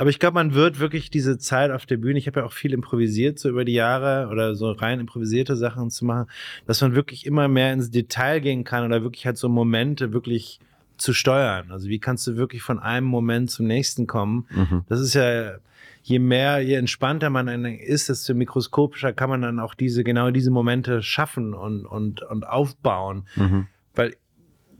[0.00, 2.54] Aber ich glaube, man wird wirklich diese Zeit auf der Bühne, ich habe ja auch
[2.54, 6.26] viel improvisiert so über die Jahre oder so rein improvisierte Sachen zu machen,
[6.66, 10.58] dass man wirklich immer mehr ins Detail gehen kann oder wirklich halt so Momente wirklich
[10.96, 11.70] zu steuern.
[11.70, 14.46] Also wie kannst du wirklich von einem Moment zum nächsten kommen?
[14.48, 14.84] Mhm.
[14.88, 15.56] Das ist ja,
[16.02, 20.50] je mehr, je entspannter man ist, desto mikroskopischer kann man dann auch diese, genau diese
[20.50, 23.26] Momente schaffen und, und, und aufbauen.
[23.36, 23.66] Mhm.
[23.94, 24.16] Weil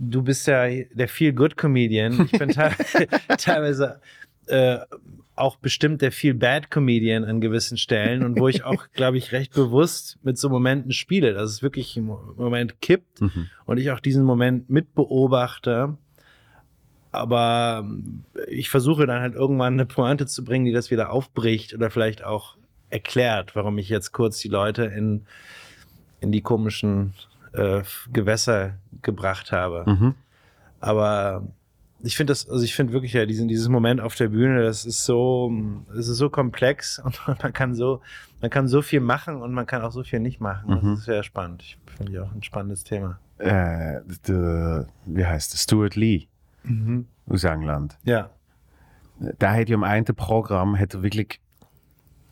[0.00, 2.28] du bist ja der Feel-Good-Comedian.
[2.32, 2.70] Ich bin te
[3.38, 4.00] teilweise
[4.46, 4.78] äh,
[5.36, 10.18] auch bestimmt der Feel-Bad-Comedian an gewissen Stellen und wo ich auch, glaube ich, recht bewusst
[10.22, 13.46] mit so Momenten spiele, dass es wirklich im Moment kippt Mhm.
[13.66, 15.96] und ich auch diesen Moment mitbeobachte.
[17.12, 17.88] Aber
[18.48, 22.22] ich versuche dann halt irgendwann eine Pointe zu bringen, die das wieder aufbricht oder vielleicht
[22.22, 22.56] auch
[22.90, 25.24] erklärt, warum ich jetzt kurz die Leute in,
[26.20, 27.14] in die komischen
[27.52, 29.90] äh, Gewässer gebracht habe.
[29.90, 30.14] Mhm.
[30.78, 31.48] Aber
[32.02, 34.84] ich finde das, also ich finde wirklich ja diesen, dieses Moment auf der Bühne, das
[34.84, 35.52] ist so,
[35.96, 38.00] es ist so komplex und man kann so,
[38.40, 40.70] man kann so viel machen und man kann auch so viel nicht machen.
[40.70, 40.90] Mhm.
[40.90, 41.62] Das ist sehr spannend.
[41.62, 43.18] Ich finde ich auch ein spannendes Thema.
[43.38, 45.58] Äh, der, wie heißt der?
[45.58, 46.26] Stuart Lee
[47.26, 47.98] aus England.
[48.04, 48.30] Ja.
[49.18, 51.40] Der hat ja im einen Programm hat er wirklich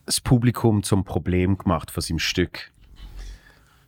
[0.07, 2.72] das Publikum zum Problem gemacht von seinem Stück.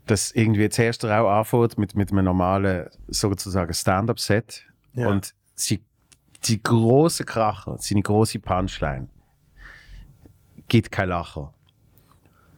[0.07, 4.67] Das irgendwie zuerst er auch anfängt mit, mit einem normalen, sozusagen Stand-up-Set.
[4.95, 5.09] Ja.
[5.09, 5.83] Und sie,
[6.45, 9.09] die große Kracher, seine große Punchline,
[10.69, 11.53] gibt kein Lacher.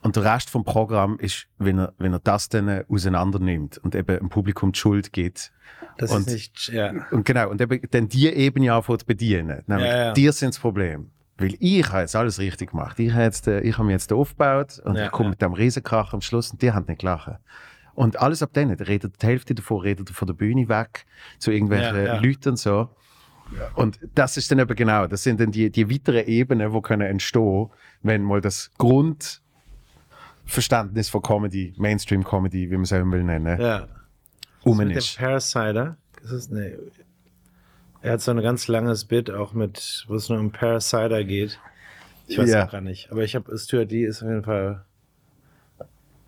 [0.03, 3.95] Und der Rest vom Programm ist, wenn er, wenn er das dann auseinander nimmt und
[3.95, 5.53] eben dem Publikum die Schuld gibt.
[5.99, 6.93] Das Und- ist nicht, ja.
[7.13, 9.63] Und genau, und eben dann die Ebene anfängt zu bedienen.
[9.67, 10.13] Nämlich, Ja, ja.
[10.13, 11.11] dir sind das Problem.
[11.39, 12.99] Weil ich habe jetzt alles richtig gemacht.
[12.99, 15.31] Ich habe, jetzt, äh, ich habe mich jetzt aufgebaut und Ja, ich komme ja.
[15.31, 17.33] mit dem Riesenkrach am Schluss und die haben nicht gelacht.
[17.95, 21.05] Und alles ab denen, da redet die Hälfte davon redet von der Bühne weg
[21.39, 22.21] zu irgendwelchen Ja, ja.
[22.21, 22.89] Leuten und so.
[23.75, 27.07] Und das ist dann eben genau, das sind dann die, die weiteren Ebenen, die können
[27.07, 27.69] entstehen,
[28.03, 33.87] wenn mal das Grundverständnis von Comedy, Mainstream-Comedy, wie man es auch will nennen, ja.
[34.63, 35.19] um Mit dem ist.
[35.19, 36.79] Parasiter, ist es, nee.
[38.01, 41.61] Er hat so ein ganz langes Bit auch mit, wo es nur um Parasiter geht.
[42.27, 42.65] Ich weiß Ja.
[42.67, 43.13] auch gar nicht.
[43.13, 44.85] Aber ich habe Stuart Lee ist auf jeden Fall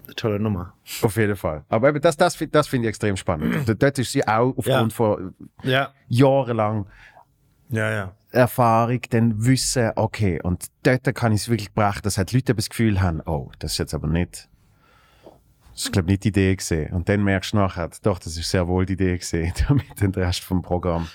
[0.06, 0.74] eine tolle Nummer.
[1.02, 1.64] Auf jeden Fall.
[1.68, 3.66] Aber das, das, das finde ich extrem spannend.
[3.68, 4.96] D- Dort ist sie auch aufgrund Ja.
[4.96, 5.92] von Ja.
[6.08, 6.86] jahrelang
[7.70, 8.12] Ja, ja.
[8.30, 12.68] Erfahrung dann wissen, okay, und dort kann ich es wirklich gebracht, dass halt Leute das
[12.68, 14.48] Gefühl haben, oh, das ist jetzt aber nicht,
[15.72, 16.92] das ist glaube nicht die Idee gesehen.
[16.92, 20.12] Und dann merkst du nachher, doch, das ist sehr wohl die Idee gesehen, damit den
[20.12, 21.06] Rest vom Programm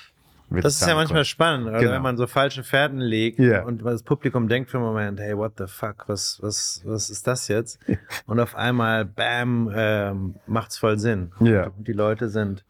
[0.52, 1.80] Das ist ja manchmal spannend, oder?
[1.80, 1.92] Genau.
[1.92, 3.64] wenn man so falsche Fährten legt Ja.
[3.64, 7.28] und das Publikum denkt für einen Moment, hey, what the fuck, was, was, was ist
[7.28, 7.80] das jetzt?
[8.26, 11.32] Und auf einmal, bam, ähm, macht's voll Sinn.
[11.40, 11.68] Ja.
[11.68, 12.66] Und die Leute sind,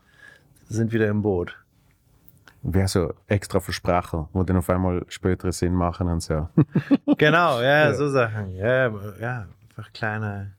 [0.68, 1.56] sind wieder im Boot.
[2.62, 6.50] Wäre so extra Versprecher, wo dann auf einmal spätere Sinn machen und so.
[7.18, 8.54] Genau, ja, so Sachen.
[8.56, 8.88] Ja,
[9.22, 10.52] ja, einfach kleine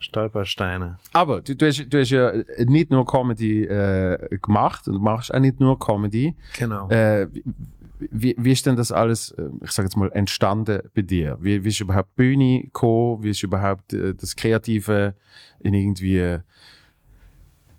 [0.00, 0.98] Stolpersteine.
[1.12, 2.32] Aber du, du, hast, du hast ja
[2.66, 6.34] nicht nur Comedy äh, gemacht und machst auch nicht nur Comedy.
[6.58, 6.88] Genau.
[6.90, 7.28] Äh,
[8.00, 11.36] wie, wie ist denn das alles, äh, ich sage jetzt mal, entstanden bei dir?
[11.40, 13.22] Wie, wie ist überhaupt Bühne gekommen?
[13.24, 15.14] Wie ist überhaupt äh, das Kreative
[15.58, 16.40] in irgendwie äh,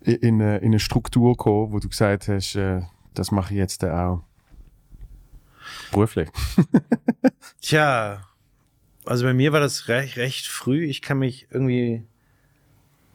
[0.03, 2.81] in, eine- in eine Struktur gekommen, wo du gesagt hast, äh,
[3.13, 4.23] das mache ich jetzt auch
[5.91, 6.29] beruflich?
[7.61, 8.21] Tja,
[9.05, 10.85] also bei mir war das recht, recht früh.
[10.85, 12.03] Ich kann mich irgendwie,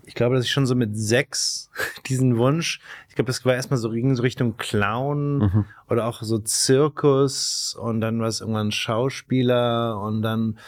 [0.07, 1.71] ich glaube, dass ich schon so mit sechs
[2.07, 5.65] diesen Wunsch, ich glaube, das war erstmal so ging so Richtung Clown Mhm.
[5.89, 10.59] oder auch so Zirkus und dann war es irgendwann Schauspieler und dann,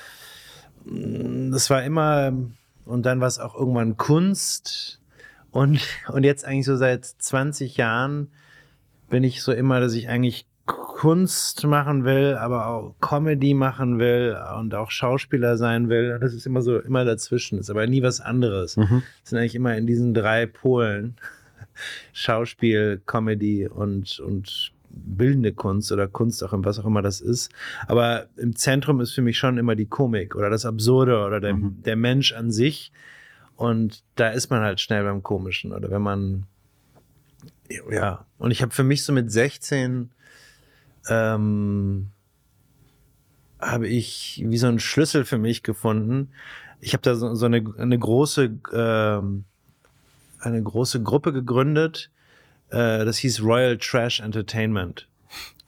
[0.85, 2.33] mm, das war immer,
[2.85, 5.01] und dann war es auch irgendwann Kunst
[5.51, 8.29] und, und jetzt eigentlich so seit 20 Jahren
[9.09, 14.37] bin ich so immer, dass ich eigentlich Kunst machen will, aber auch Comedy machen will
[14.59, 16.19] und auch Schauspieler sein will.
[16.21, 17.59] Das ist immer so, immer dazwischen.
[17.59, 18.77] ist aber nie was anderes.
[18.77, 19.03] Mhm.
[19.23, 21.17] Es sind eigentlich immer in diesen drei Polen.
[22.13, 27.53] Schauspiel, Comedy und, und bildende Kunst oder Kunst auch was auch immer das ist.
[27.87, 31.55] Aber im Zentrum ist für mich schon immer die Komik oder das Absurde oder der,
[31.55, 31.83] Mhm.
[31.85, 32.93] der Mensch an sich.
[33.57, 35.73] Und da ist man halt schnell beim Komischen.
[35.73, 36.47] Oder wenn man,
[37.91, 38.25] ja.
[38.39, 40.11] Und ich habe für mich so mit 16
[41.09, 42.11] ähm,
[43.61, 46.31] habe ich wie so einen Schlüssel für mich gefunden.
[46.81, 49.45] Ich habe da so, so eine, eine große ähm,
[50.41, 52.11] eine große Gruppe gegründet.
[52.71, 55.09] Äh, das hieß Royal Trash Entertainment.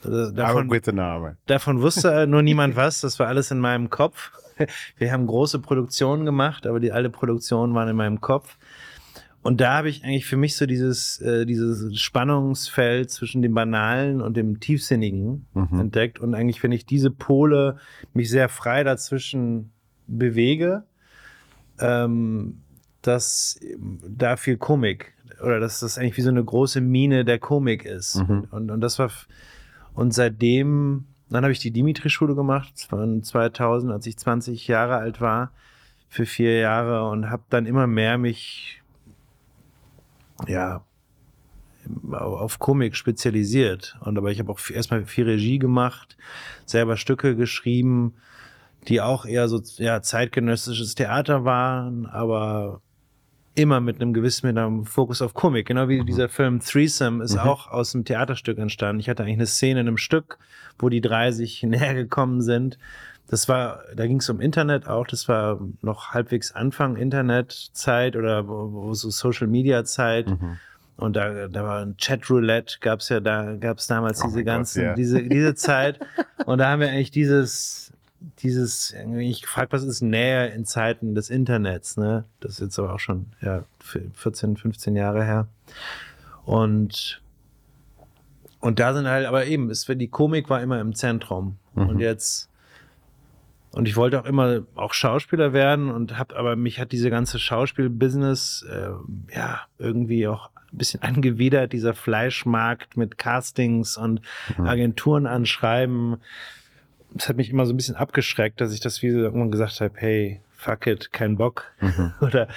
[0.05, 1.37] Also Davon, guter Name.
[1.47, 3.01] davon wusste nur niemand was.
[3.01, 4.33] Das war alles in meinem Kopf.
[4.97, 8.57] Wir haben große Produktionen gemacht, aber die alle Produktionen waren in meinem Kopf.
[9.43, 14.21] Und da habe ich eigentlich für mich so dieses, äh, dieses Spannungsfeld zwischen dem Banalen
[14.21, 15.81] und dem Tiefsinnigen Mhm.
[15.81, 16.19] entdeckt.
[16.19, 17.77] Und eigentlich, wenn ich diese Pole
[18.15, 19.71] mich sehr frei dazwischen
[20.07, 20.85] bewege,
[21.79, 22.61] ähm,
[23.03, 23.61] dass
[24.09, 28.17] da viel Komik oder dass das eigentlich wie so eine große Mine der Komik ist.
[28.17, 28.49] Mhm.
[28.51, 29.11] Und, und das war,
[29.95, 35.21] und seitdem, dann habe ich die Dimitri-Schule gemacht, von 2000, als ich 20 Jahre alt
[35.21, 35.53] war,
[36.09, 38.78] für vier Jahre und habe dann immer mehr mich,
[40.47, 40.85] ja,
[42.11, 43.97] auf Komik spezialisiert.
[44.01, 46.17] Und aber ich habe auch erstmal viel Regie gemacht,
[46.67, 48.15] selber Stücke geschrieben,
[48.87, 52.81] die auch eher so ja, zeitgenössisches Theater waren, aber
[53.55, 55.67] immer mit einem gewissen mit einem Fokus auf Komik.
[55.67, 59.01] Genau wie dieser Film Threesome ist auch aus einem Theaterstück entstanden.
[59.01, 60.39] Ich hatte eigentlich eine Szene in einem Stück,
[60.79, 62.79] wo die drei sich näher gekommen sind.
[63.29, 65.07] Das war, da ging es um Internet auch.
[65.07, 68.45] Das war noch halbwegs Anfang Internetzeit oder
[68.95, 70.27] so Social Media Zeit.
[70.97, 74.83] Und da, da war ein Chat-Roulette, gab's ja da, gab's damals diese mein Gott, ganzen,
[74.83, 74.95] ja.
[74.95, 76.01] diese, diese Zeit.
[76.45, 77.93] Und da haben wir eigentlich dieses,
[78.41, 82.25] dieses, ich frage, was ist Nähe in Zeiten des Internets, ne?
[82.41, 83.63] Das ist jetzt aber auch schon, ja,
[84.15, 85.47] 14, 15 Jahre her.
[86.45, 87.23] Und,
[88.59, 91.59] und da sind halt, aber eben, es, die Komik war immer im Zentrum.
[91.75, 92.48] Und jetzt,
[93.73, 97.39] und ich wollte auch immer auch Schauspieler werden und hab, aber mich hat diese ganze
[97.39, 104.21] Schauspielbusiness, äh, ja, irgendwie auch ein bisschen angewidert, dieser Fleischmarkt mit Castings und
[104.59, 106.17] Agenturen anschreiben.
[107.13, 109.81] Das hat mich immer so ein bisschen abgeschreckt, dass ich das wie so irgendwann gesagt
[109.81, 111.65] habe, hey, fuck it, kein Bock.
[112.21, 112.49] Oder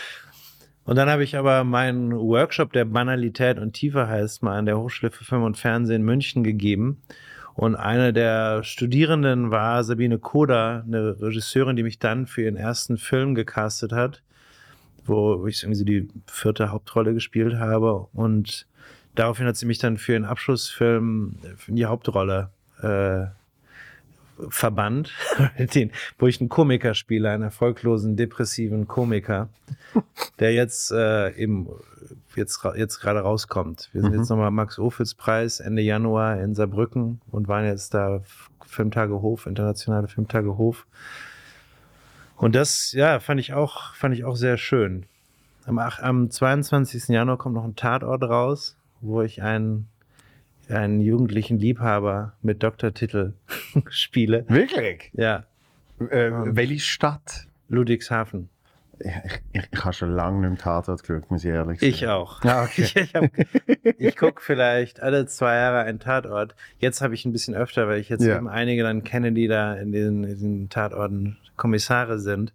[0.84, 4.80] und dann habe ich aber meinen Workshop, der Banalität und Tiefe heißt, mal an der
[4.80, 7.02] Hochschule für Film und Fernsehen in München gegeben.
[7.54, 12.98] Und eine der Studierenden war Sabine Koda, eine Regisseurin, die mich dann für ihren ersten
[12.98, 14.22] Film gecastet hat,
[15.06, 18.08] wo ich irgendwie die vierte Hauptrolle gespielt habe.
[18.14, 18.68] Und
[19.16, 21.36] daraufhin hat sie mich dann für ihren Abschlussfilm
[21.68, 23.26] in die Hauptrolle äh,
[24.50, 25.12] verbannt,
[25.76, 29.50] den, wo ich einen Komiker spiele, einen erfolglosen, depressiven Komiker,
[30.40, 31.68] der jetzt äh, eben
[32.36, 33.90] jetzt, jetzt gerade rauskommt.
[33.94, 34.20] Wir sind Mhm.
[34.20, 38.22] jetzt nochmal Max Ophüls Preis Ende Januar in Saarbrücken und waren jetzt da
[38.66, 40.86] Filmtage Hof, internationale Filmtage Hof.
[42.38, 45.06] Und das, ja, fand ich auch, fand ich auch sehr schön.
[45.66, 47.10] Am, am 22.
[47.10, 49.88] Januar kommt noch ein Tatort raus, wo ich einen,
[50.70, 53.34] einen jugendlichen Liebhaber mit Doktortitel
[53.90, 54.46] spiele.
[54.48, 55.12] Wirklich?
[55.14, 55.44] Ja,
[56.00, 57.46] Äh, welche Stadt?
[57.70, 58.50] Ludwigshafen.
[59.04, 61.90] Ich, ich, ich habe schon lange nicht Tatort geschaut, muss ich ehrlich sagen.
[61.92, 62.44] Ich auch.
[62.44, 62.84] Ja, okay.
[62.84, 63.30] Ich, ich, hab-
[63.98, 66.56] ich gucke vielleicht alle zwei Jahre einen Tatort.
[66.80, 68.36] Jetzt habe ich ein bisschen öfter, weil ich jetzt Ja.
[68.38, 72.54] eben einige dann kenne, die da in den, in diesen Tatorten Kommissare sind,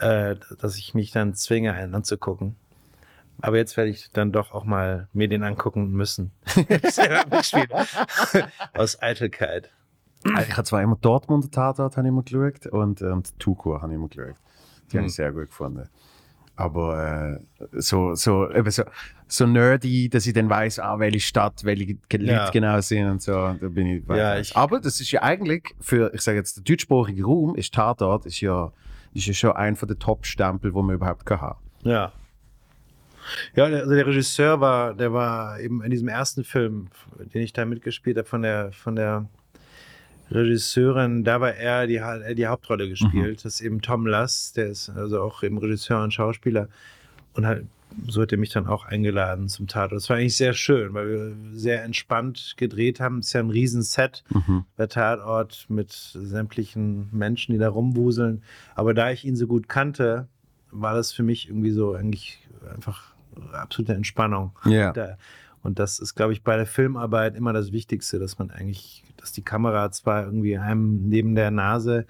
[0.00, 2.56] äh, dass ich mich dann zwinge, einen anzugucken.
[3.40, 6.30] Aber jetzt werde ich dann doch auch mal mir den angucken müssen.
[8.74, 9.70] Aus Eitelkeit.
[10.24, 13.96] Ich habe zwar immer Dortmunder Tatort habe ich immer geschaut und, und Tukur habe ich
[13.96, 14.36] immer geschaut.
[14.92, 15.06] Die habe Hm.
[15.06, 15.88] ich sehr gut gefunden.
[16.56, 18.84] Aber äh, so, so, eben so,
[19.26, 22.50] so nerdy, dass ich dann weiß, ah, welche Stadt, welche Leute Ja.
[22.50, 23.32] genau sind und so.
[23.32, 26.62] Da bin ich, Ja, ich- Aber das ist ja eigentlich für, ich sage jetzt, der
[26.64, 28.72] deutschsprachige Raum ist Tatort, ist ja,
[29.14, 31.58] ist ja schon ein von den Top-Stempel, wo man überhaupt kann haben.
[31.82, 32.12] Ja.
[33.56, 36.88] Ja, also der Regisseur war, der war eben in diesem ersten Film,
[37.32, 39.26] den ich da mitgespielt habe, von der, von der
[40.30, 43.44] Regisseurin, da war er die, er die Hauptrolle gespielt.
[43.44, 46.68] Das ist eben Tom Lass, der ist also auch eben Regisseur und Schauspieler.
[47.34, 47.66] Und halt,
[48.08, 49.98] so hat er mich dann auch eingeladen zum Tatort.
[49.98, 53.18] Das war eigentlich sehr schön, weil wir sehr entspannt gedreht haben.
[53.18, 54.24] Es ist ja ein Riesenset
[54.76, 58.42] bei Tatort mit sämtlichen Menschen, die da rumwuseln.
[58.74, 60.28] Aber da ich ihn so gut kannte,
[60.70, 62.40] war das für mich irgendwie so eigentlich
[62.74, 63.14] einfach
[63.52, 64.52] absolute Entspannung.
[64.64, 64.92] Ja.
[64.92, 65.16] Da.
[65.64, 69.32] Und das ist, glaube ich, bei der Filmarbeit immer das Wichtigste, dass man eigentlich, dass
[69.32, 72.06] die Kamera zwar irgendwie einem neben der Nase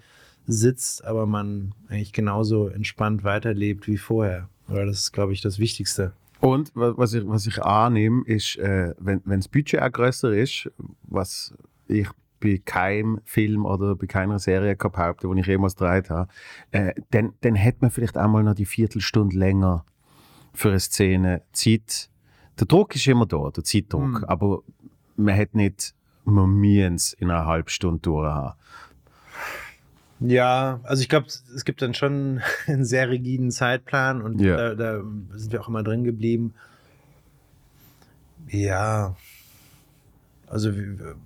[0.46, 4.48] sitzt, aber man eigentlich genauso entspannt weiterlebt wie vorher.
[4.68, 6.12] Oder das ist, glaube ich, das Wichtigste.
[6.40, 10.32] Und wa- was ich, was ich annehme, ist, äh, wenn, wenn das Budget auch größer
[10.36, 10.70] ist,
[11.04, 11.54] was
[11.88, 12.08] ich
[12.40, 16.28] bei keinem Film oder bei keiner Serie kann behaupten, die ich jemals gedreht habe,
[16.72, 19.86] äh, dann, dann hätte man vielleicht einmal noch die Viertelstunde länger
[20.52, 22.10] für eine Szene Zeit.
[22.58, 24.24] Der Druck ist immer da, der Zeitdruck, Hm.
[24.24, 24.62] aber
[25.16, 28.54] man hat nicht, man müssen es in einer halben Stunde durchhaben.
[30.20, 34.56] Ja, also ich glaube, es gibt dann schon einen sehr rigiden Zeitplan und Ja.
[34.56, 35.02] da, da
[35.34, 36.54] sind wir auch immer drin geblieben.
[38.48, 39.16] Ja,
[40.46, 41.16] also wir,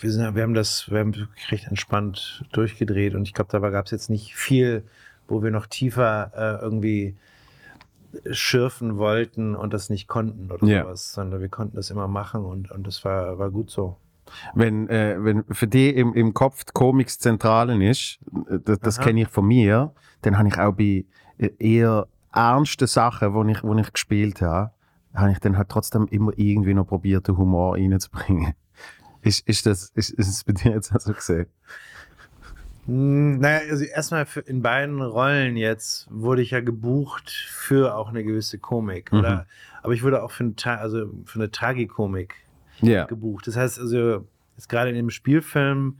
[0.00, 3.86] wir, sind, wir haben das, wir haben recht entspannt durchgedreht und ich glaube, dabei gab
[3.86, 4.84] es jetzt nicht viel,
[5.28, 7.16] wo wir noch tiefer äh, irgendwie
[8.30, 10.82] schürfen wollten und das nicht konnten oder Ja.
[10.84, 13.96] sowas, sondern wir konnten das immer machen und, und das war, war gut so.
[14.54, 18.18] Wenn, äh, wenn für die im, im Kopf die Komik das Zentrale ist,
[18.48, 19.92] äh, das, das kenne ich von mir,
[20.22, 21.04] dann habe ich auch bei
[21.38, 24.70] äh, eher ernsten Sachen, wo ich, wo ich gespielt habe,
[25.14, 28.52] habe ich dann halt trotzdem immer irgendwie noch probiert, den Humor reinzubringen.
[29.22, 31.44] Ist, ist, das, ist, ist es bei dir jetzt auch so gesehen?
[32.90, 38.08] Hm, Naja, also erstmal für- in beiden Rollen jetzt wurde ich ja gebucht für auch
[38.08, 39.12] eine gewisse Komik.
[39.12, 39.18] Mhm.
[39.20, 39.46] Oder,
[39.82, 42.34] aber ich wurde auch für eine, Tra- also für eine Tragikomik
[42.80, 43.04] Ja.
[43.04, 43.46] gebucht.
[43.46, 44.26] Das heißt also,
[44.56, 45.98] jetzt gerade in dem Spielfilm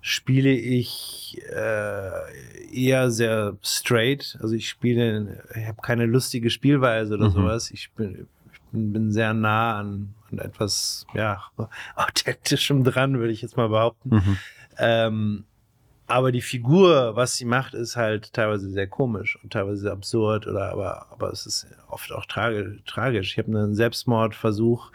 [0.00, 4.38] spiele ich äh, eher sehr straight.
[4.40, 7.32] Also ich spiele, ich habe keine lustige Spielweise oder Mhm.
[7.32, 7.70] sowas.
[7.72, 11.42] Ich bin, ich bin sehr nah an, an etwas, ja,
[11.96, 14.10] authentischem dran, würde ich jetzt mal behaupten.
[14.10, 14.38] Mhm.
[14.78, 15.44] Ähm,
[16.12, 20.70] aber die Figur, was sie macht, ist halt teilweise sehr komisch und teilweise absurd oder
[20.70, 23.32] aber, aber es ist oft auch tragi tragisch.
[23.32, 24.92] Ich habe einen Selbstmordversuch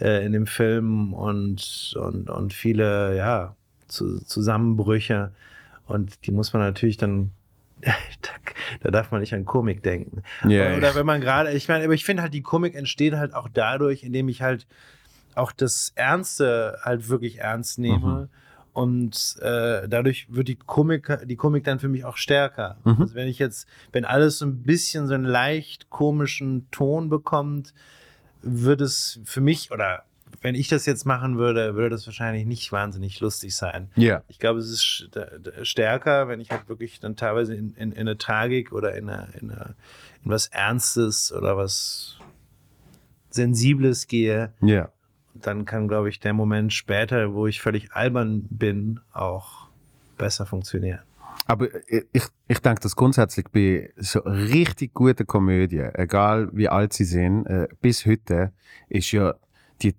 [0.00, 3.54] äh, in dem Film und, und, und viele, ja,
[3.86, 5.30] zu, Zusammenbrüche
[5.86, 7.30] und die muss man natürlich dann
[7.80, 7.92] da,
[8.80, 10.24] da darf man nicht an Komik denken.
[10.48, 13.34] Ja, Oder wenn man gerade, ich meine, aber ich finde halt, die Komik entsteht halt
[13.34, 14.66] auch dadurch, indem ich halt
[15.36, 18.28] auch das Ernste halt wirklich ernst nehme.
[18.76, 22.76] Und äh, dadurch wird die Komik, die Komik dann für mich auch stärker.
[22.84, 22.96] Mhm.
[23.00, 27.72] Also wenn ich jetzt, wenn alles so ein bisschen so einen leicht komischen Ton bekommt,
[28.42, 30.02] wird es für mich, oder
[30.42, 33.88] wenn ich das jetzt machen würde, würde das wahrscheinlich nicht wahnsinnig lustig sein.
[33.96, 34.22] Ja.
[34.28, 35.08] Ich glaube, es ist
[35.62, 39.28] stärker, wenn ich halt wirklich dann teilweise in, in, in eine Tragik oder in, eine,
[39.40, 39.74] in, eine,
[40.22, 42.18] in was Ernstes oder was
[43.30, 44.52] Sensibles gehe.
[44.60, 44.90] Ja.
[45.42, 49.68] Dann kann, glaube ich, der Moment später, wo ich völlig albern bin, auch
[50.16, 51.00] besser funktionieren.
[51.46, 51.68] Aber
[52.12, 57.46] ich, ich denke, dass grundsätzlich bei so richtig guten Komödien, egal wie alt sie sind,
[57.46, 58.52] äh, bis heute
[58.88, 59.34] ist ja
[59.82, 59.94] die,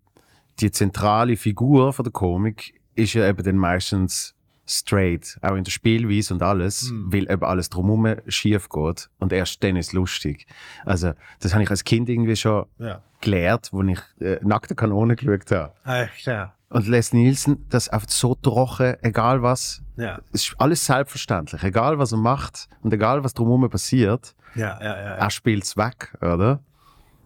[0.59, 4.35] die zentrale Figur von der Komik ist ja eben dann meistens
[4.67, 7.11] straight, auch in der Spielweise und alles, Hm.
[7.11, 10.45] weil eben alles drumherum schief geht und erst dann ist es lustig.
[10.85, 13.01] Also, das habe ich als Kind irgendwie schon Ja.
[13.21, 15.73] gelernt, wo ich äh, nackte Kanone geschaut habe.
[15.83, 16.53] Ah, klar.
[16.69, 20.19] Und Leslie Nielsen, das einfach so trocken, egal was, Ja.
[20.33, 24.83] es ist alles selbstverständlich, egal was er macht und egal was drumherum passiert, Ja, ja,
[24.83, 25.13] ja, ja.
[25.15, 26.59] er spielt es weg, oder?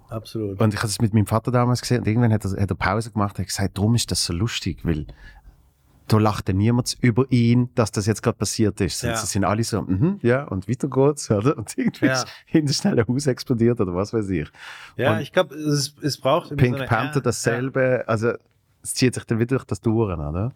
[0.10, 0.60] absolut.
[0.60, 2.76] Und ich habe das mit meinem Vater damals gesehen und irgendwann hat er, hat er
[2.76, 5.08] Pause gemacht und hat gesagt, darum ist das so lustig, weil
[6.08, 9.02] da lachte niemand über ihn, dass das jetzt gerade passiert ist.
[9.04, 9.16] Ja.
[9.16, 11.58] Sie sind alle so, mhm, ja, und weiter geht's, oder?
[11.58, 12.14] Und irgendwie Ja.
[12.14, 14.50] ist hinter schnell ein Haus explodiert oder was weiß ich.
[14.98, 18.34] ja, und ich glaube, es, es braucht Pink so Panther Er- dasselbe, also
[18.84, 20.52] es zieht sich dann wieder durch das durch, oder?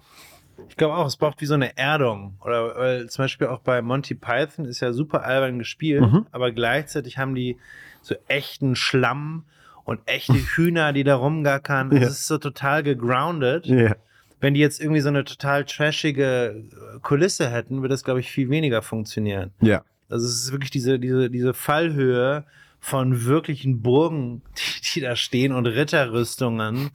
[0.68, 2.38] Ich glaube auch, es braucht wie so eine Erdung.
[2.44, 6.26] Oder weil zum Beispiel auch bei Monty Python ist ja super albern gespielt, Mhm.
[6.32, 7.58] aber gleichzeitig haben die
[8.02, 9.44] so echten Schlamm
[9.84, 11.92] und echte Hühner, die da rumgackern.
[11.92, 12.00] Ja.
[12.04, 13.68] Es ist so total gegroundet.
[13.68, 13.96] Ja.
[14.42, 16.64] Wenn die jetzt irgendwie so eine total trashige
[16.96, 19.52] äh, Kulisse hätten, würde das, glaube ich, viel weniger funktionieren.
[19.62, 19.84] Ja.
[20.10, 22.46] Also es ist wirklich diese, diese, diese Fallhöhe
[22.80, 26.92] von wirklichen Burgen, die, die da stehen und Ritterrüstungen,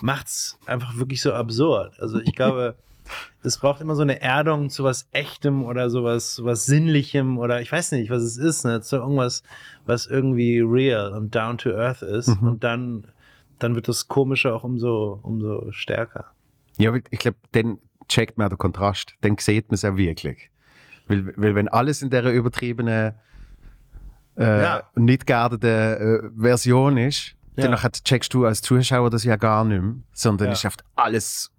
[0.00, 1.98] macht's einfach wirklich so absurd.
[2.00, 2.74] Also ich glaube,
[3.42, 7.70] es braucht immer so eine Erdung zu was Echtem oder sowas, sowas Sinnlichem oder ich
[7.70, 8.80] weiß nicht, was es ist, ne?
[8.82, 9.42] So irgendwas,
[9.86, 12.48] was irgendwie real und down to earth ist Mhm.
[12.48, 13.04] und dann,
[13.58, 16.32] dann wird das Komische auch umso, umso stärker.
[16.78, 19.14] Ja, ich glaube, dann checkt man auch den Kontrast.
[19.20, 20.50] Dann sieht man es auch wirklich.
[21.06, 23.14] Weil, weil wenn alles in dieser übertriebenen,
[24.38, 24.82] äh, Ja.
[24.94, 27.68] nicht geerdeten äh, Version ist, Ja.
[27.68, 30.52] dann checkst du als Zuschauer das ja gar nicht mehr, sondern Ja.
[30.52, 31.50] ist oft alles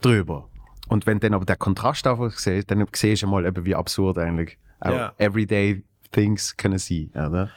[0.00, 0.48] drüber.
[0.88, 4.18] Und wenn dann aber der Kontrast einfach siehst, dann siehst du mal eben, wie absurd
[4.18, 5.12] eigentlich auch Ja.
[5.18, 7.50] everyday things können sein, oder?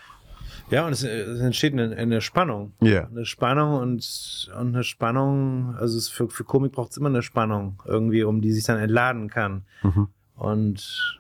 [0.70, 2.74] Ja, und es, es entsteht eine, eine Spannung.
[2.82, 3.08] Ja.
[3.08, 7.22] Eine Spannung und, und eine Spannung, also es für, für Komik braucht es immer eine
[7.22, 9.64] Spannung, irgendwie, um die sich dann entladen kann.
[9.84, 10.10] Mhm.
[10.36, 11.20] Und,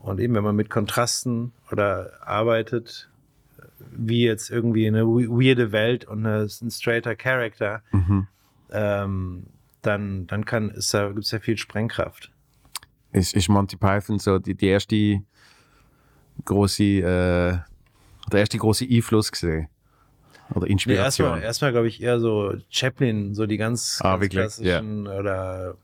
[0.00, 3.08] und eben, wenn man mit Kontrasten oder arbeitet,
[3.92, 8.26] wie jetzt irgendwie eine we- weirde Welt und eine, ein straighter Character, Mhm.
[8.72, 9.46] ähm,
[9.82, 12.32] dann, dann kann, ist da, gibt's ja viel Sprengkraft.
[13.12, 15.22] Ist, ist Monty Python so die, die erste
[16.44, 17.58] große, äh,
[18.32, 19.68] der erste große Einfluss gesehen?
[20.50, 21.26] Oder Nee, Inspiration?
[21.28, 25.76] erstmal, erstmal glaube ich eher so Chaplin, so die ganz, Ah, ganz klassischen oder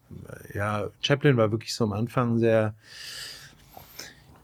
[0.52, 2.74] äh, ja, Chaplin war wirklich so am Anfang sehr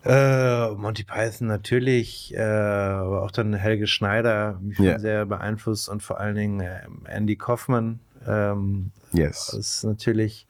[0.04, 6.02] äh, Monty Python natürlich, äh, aber auch dann Helge Schneider mich schon sehr beeinflusst und
[6.02, 9.52] vor allen Dingen äh, Andy Kaufman ähm, yes.
[9.52, 10.46] ist natürlich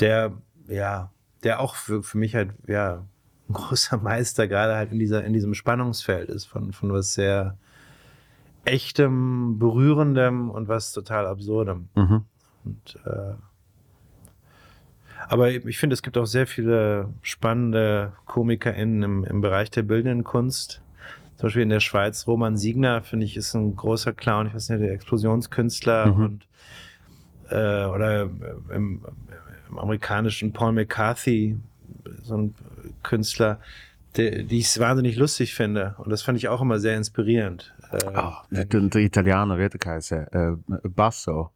[0.00, 0.32] der,
[0.68, 1.10] ja,
[1.42, 3.04] der auch für, für mich halt, ja,
[3.48, 7.56] ein großer Meister gerade halt in dieser, in diesem Spannungsfeld ist von, von was sehr
[8.64, 11.88] echtem, berührendem und was total absurdem.
[11.94, 12.24] Mhm.
[12.64, 13.34] Und, äh,
[15.28, 20.24] aber ich finde, es gibt auch sehr viele spannende KomikerInnen im, im Bereich der bildenden
[20.24, 20.82] Kunst.
[21.36, 24.46] Zum Beispiel in der Schweiz, Roman Siegner, finde ich, ist ein großer Clown.
[24.48, 26.24] Ich weiß nicht, der Explosionskünstler Mhm.
[26.24, 26.48] und
[27.50, 29.04] äh, oder im,
[29.70, 31.56] im amerikanischen Paul McCarthy,
[32.22, 32.54] so ein
[33.02, 33.60] Künstler,
[34.16, 35.94] der, die ich wahnsinnig lustig finde.
[35.98, 37.74] Und das fand ich auch immer sehr inspirierend.
[37.92, 40.34] Äh, Ah, der, der Italiener, wie der?
[40.34, 41.50] Äh, Basso.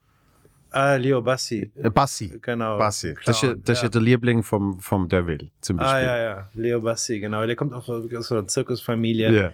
[0.71, 1.71] ah, Leo Bassi.
[1.75, 2.39] Äh, Bassi.
[2.43, 2.79] Genau.
[2.79, 3.15] Bassi.
[3.25, 6.09] Das ist, ja, das ist ja der Liebling vom, vom Devil, zum Beispiel.
[6.09, 6.49] Ah, ja, ja.
[6.55, 7.47] Leo Bassi, genau.
[7.47, 9.33] Der kommt auch aus so einer Zirkusfamilie.
[9.33, 9.53] Ja.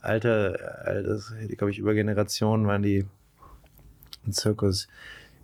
[0.00, 3.04] Alter, altes, glaube ich, über Generationen waren die
[4.26, 4.88] im Zirkus.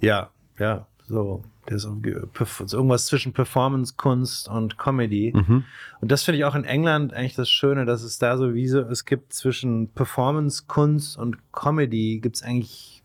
[0.00, 1.42] Ja, ja, so.
[1.68, 5.32] Der ist so irgendwas zwischen Performance-Kunst und Comedy.
[5.34, 5.64] Mhm.
[6.00, 9.04] Und das finde ich auch in England eigentlich das Schöne, dass es da sowieso, es
[9.04, 13.02] gibt zwischen Performance-Kunst und Comedy gibt es eigentlich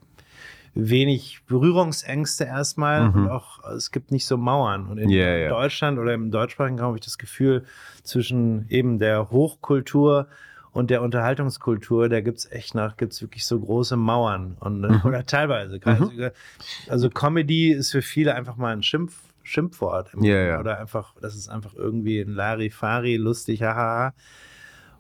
[0.76, 3.16] wenig Berührungsängste erstmal Mhm.
[3.16, 4.88] und auch es gibt nicht so Mauern.
[4.88, 5.49] Und in ja.
[5.49, 7.66] Deutschland oder im deutschsprachigen Raum habe ich das Gefühl,
[8.03, 10.28] zwischen eben der Hochkultur
[10.72, 14.55] und der Unterhaltungskultur, da gibt's echt nach, gibt's wirklich so große Mauern.
[14.59, 15.01] Und, Mhm.
[15.03, 15.80] Oder teilweise.
[15.84, 16.32] sogar-
[16.88, 20.13] Also Comedy ist für viele einfach mal ein Schimpf, Schimpfwort.
[20.13, 20.59] im Ja, ja.
[20.59, 24.13] Oder einfach, das ist einfach irgendwie ein Larifari, lustig, haha.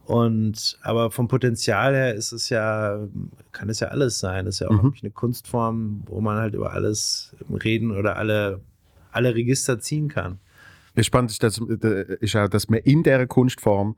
[0.05, 2.97] Und aber vom Potenzial her ist es ja,
[3.51, 4.47] kann es ja alles sein.
[4.47, 4.83] Es ist ja auch Mhm.
[4.85, 8.59] wirklich eine Kunstform, wo man halt über alles reden oder alle,
[9.11, 10.39] alle Register ziehen kann.
[10.95, 13.95] Das Spannende ist, dass, äh, ist dass man in dieser Kunstform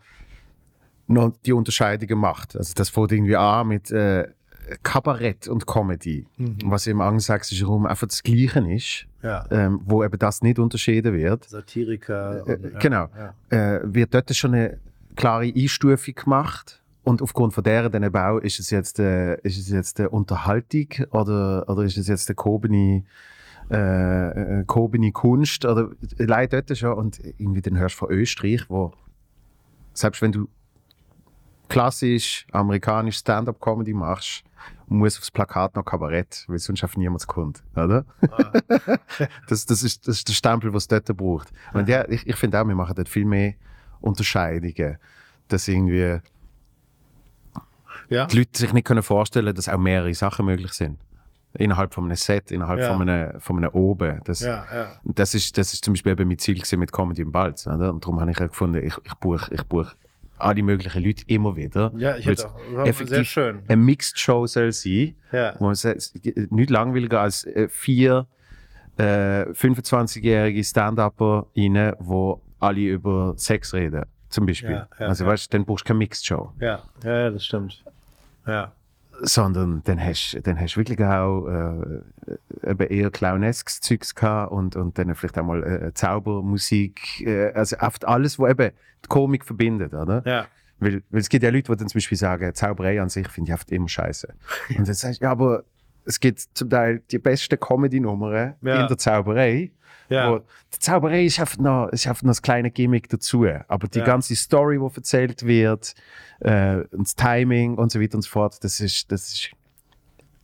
[1.07, 2.55] noch die Unterscheidungen macht.
[2.55, 4.27] Also das fängt irgendwie an mit äh,
[4.83, 6.25] Kabarett und Comedy,
[6.63, 9.45] was im angelsächsischen Raum einfach das Gleiche ist, Ja.
[9.51, 11.49] ähm, wo eben das nicht unterschieden wird.
[11.49, 12.47] Satiriker.
[12.47, 13.07] Äh, und, ja, genau.
[13.49, 13.75] Ja.
[13.75, 14.79] Äh, wird dort schon eine
[15.15, 19.69] klare Einstufung gemacht und aufgrund von der dann auch, ist es jetzt, äh, ist es
[19.69, 23.03] jetzt eine Unterhaltung oder, oder ist es jetzt eine gehobene
[23.71, 25.89] äh, äh, gehobene Kunst oder
[26.19, 28.91] allein dort schon und irgendwie dann hörst du von Österreich, wo
[29.93, 30.47] selbst wenn du
[31.71, 34.43] klassisch amerikanisch Stand-up-Comedy machst,
[34.87, 38.05] muss aufs Plakat noch Kabarett, weil sonst auf niemand kommt, oder?
[39.47, 41.49] das, das, ist, das ist der Stempel, was es dort braucht.
[41.73, 43.53] Und ja, ich, ich finde auch, wir machen dort viel mehr
[44.01, 44.97] Unterscheidungen,
[45.47, 46.19] dass irgendwie
[48.09, 48.25] Ja.
[48.25, 50.99] die Leute sich nicht können vorstellen dass auch mehrere Sachen möglich sind.
[51.53, 52.93] Innerhalb von einem Set, innerhalb Ja.
[52.93, 54.21] von, einem, von einem Oben.
[54.25, 54.65] Das, Ja,
[55.03, 57.67] das, ist, das ist zum Beispiel eben mein Ziel mit Comedy im Balz.
[57.67, 57.91] Oder?
[57.91, 59.87] Und darum habe ich gefunden, ich, ich buche ich buch
[60.43, 61.91] alle möglichen Leute immer wieder.
[61.97, 62.95] Ja, ich hätte auch.
[63.05, 63.59] Sehr schön.
[63.67, 65.15] eine Mixed Show soll sein.
[65.31, 65.55] Ja.
[65.59, 68.27] Wo man sagt, es gibt nicht langweiliger als äh, vier
[68.97, 74.05] äh, 25-jährige Stand-Upper rein, wo alle über Sex reden.
[74.29, 74.71] Zum Beispiel.
[74.71, 75.29] Ja, ja, also ja.
[75.31, 76.53] weißt du, dann brauchst du keine Mixed Show.
[76.59, 77.83] Ja, ja, ja, das stimmt.
[78.47, 78.71] Ja.
[79.23, 84.75] Sondern dann hast dann hast du wirklich auch äh, eben eher clowneskes Zeugs gehabt und,
[84.75, 87.21] und dann vielleicht auch mal äh, Zaubermusik.
[87.21, 88.71] Äh, also oft alles, wo eben
[89.03, 90.23] die Komik verbindet, oder?
[90.25, 90.47] Ja.
[90.79, 93.51] Weil, weil es gibt ja Leute, die dann zum Beispiel sagen, Zauberei an sich finde
[93.51, 94.33] ich oft immer scheiße.
[94.69, 95.63] Und dann sagst du, ja, aber
[96.05, 98.81] es gibt zum Teil die besten Comedy-Nummern Ja.
[98.81, 99.71] in der Zauberei.
[100.09, 100.31] Ja.
[100.31, 100.39] Wo,
[100.73, 103.45] die Zauberei ist einfach noch, ist einfach noch das kleine Gimmick dazu.
[103.67, 104.05] Aber die Ja.
[104.05, 105.93] ganze Story, die erzählt wird,
[106.41, 109.51] äh, und das Timing und so weiter und so fort, das ist, das ist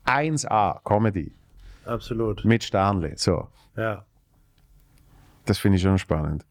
[0.05, 1.33] 1A Comedy
[1.85, 2.45] Absolut.
[2.45, 3.13] mit Sternli.
[3.17, 4.05] So, Ja.
[5.45, 6.45] das finde ich schon spannend.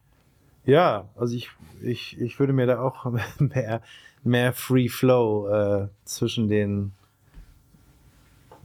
[0.65, 1.49] Ja, also ich,
[1.83, 3.07] ich, ich würde mir da auch
[3.39, 3.81] mehr,
[4.25, 6.93] mehr Free Flow äh, zwischen den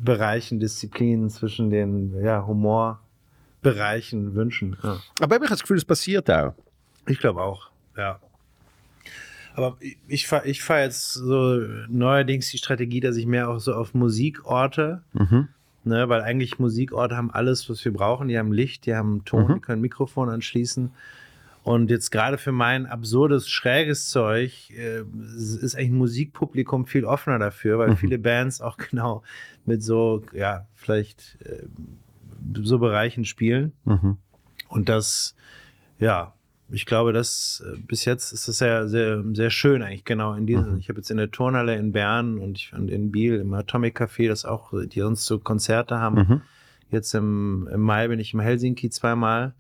[0.04, 4.76] Bereichen, Disziplinen, zwischen den ja, Humorbereichen wünschen.
[4.84, 5.00] Ja.
[5.22, 6.54] Aber ich habe das Gefühl, es passiert auch.
[7.08, 8.20] Ich glaube auch, ja.
[9.54, 13.60] Aber ich- ich fahre ich fahr jetzt so neuerdings die Strategie, dass ich mehr auch
[13.60, 15.50] so auf Musikorte, Mhm.
[15.84, 18.28] ne, weil eigentlich Musikorte haben alles, was wir brauchen.
[18.30, 19.54] Die haben Licht, die haben Ton, Mhm.
[19.56, 20.92] die können Mikrofon anschließen.
[21.64, 27.38] Und jetzt gerade für mein absurdes, schräges Zeug äh, ist eigentlich ein Musikpublikum viel offener
[27.38, 27.98] dafür, weil Mhm.
[27.98, 29.22] viele Bands auch genau
[29.66, 31.64] mit so, ja, vielleicht äh,
[32.64, 33.74] so Bereichen spielen.
[33.86, 34.18] Mhm.
[34.70, 35.36] Und das,
[36.00, 36.34] ja,
[36.72, 40.48] ich glaube, das äh, bis jetzt ist das sehr, sehr, sehr schön eigentlich genau in
[40.48, 40.74] diesem.
[40.74, 40.78] Mhm.
[40.80, 44.02] Ich habe jetzt in der Turnhalle in Bern und ich und in Biel im Atomic
[44.02, 46.16] Café, das auch, die sonst so Konzerte haben.
[46.16, 46.42] Mhm.
[46.90, 49.54] Jetzt im, im Mai bin ich im Helsinki zweimal.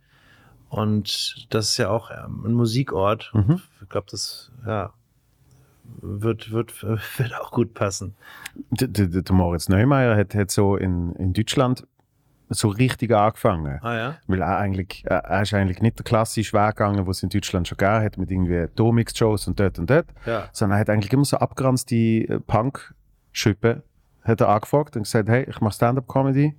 [0.71, 3.29] Und das ist ja auch ähm, ein Musikort.
[3.33, 3.61] Mhm.
[3.81, 4.93] Ich glaube, das ja,
[6.01, 6.81] wird, wird,
[7.17, 8.15] wird auch gut passen.
[8.69, 11.85] Der, der, der Moritz Neumeier hat, hat so in, in Deutschland
[12.47, 13.79] so richtig angefangen.
[13.81, 14.17] Ah ja?
[14.27, 17.29] Weil er eigentlich, er er ist eigentlich nicht der klassische Weg gegangen, was es in
[17.29, 20.47] Deutschland schon gegeben hat, mit irgendwie Domix-Shows und dort und dort, Ja.
[20.53, 23.83] sondern er hat eigentlich immer so abgeranzte äh, Punk-Schippe
[24.23, 26.55] hat er angefragt und gesagt, hey, ich mache Stand-Up-Comedy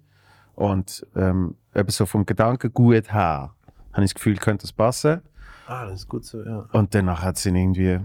[0.54, 3.54] und ähm, eben so vom Gedanken gut her,
[3.92, 5.22] habe ich das Gefühl, könnte das passen.
[5.66, 6.68] Ah, das ist gut so, ja.
[6.72, 8.00] Und danach hat es irgendwie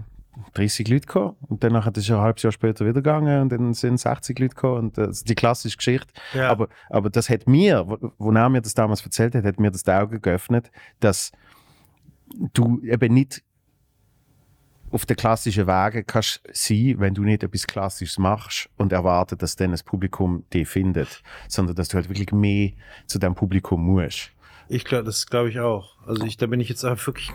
[0.54, 1.36] 30 Leute gekommen.
[1.48, 4.54] Und danach hat es ein halbes Jahr später wieder gegangen und dann sind 60 Leute
[4.54, 4.78] gekommen.
[4.78, 6.12] Und das ist die klassische Geschichte.
[6.34, 6.50] Ja.
[6.50, 9.70] Aber, aber das hat mir, wo, wo er mir das damals erzählt hat, hat mir
[9.70, 10.70] das die Augen geöffnet,
[11.00, 11.32] dass
[12.52, 13.42] du eben nicht
[14.90, 19.56] auf den klassischen Wegen kannst sein, wenn du nicht etwas Klassisches machst und erwartet, dass
[19.56, 22.70] dann das Publikum dich findet, sondern dass du halt wirklich mehr
[23.06, 24.32] zu deinem Publikum musst.
[24.68, 25.96] Ich glaube, das glaube ich auch.
[26.06, 27.30] Also ich, da bin ich jetzt auch wirklich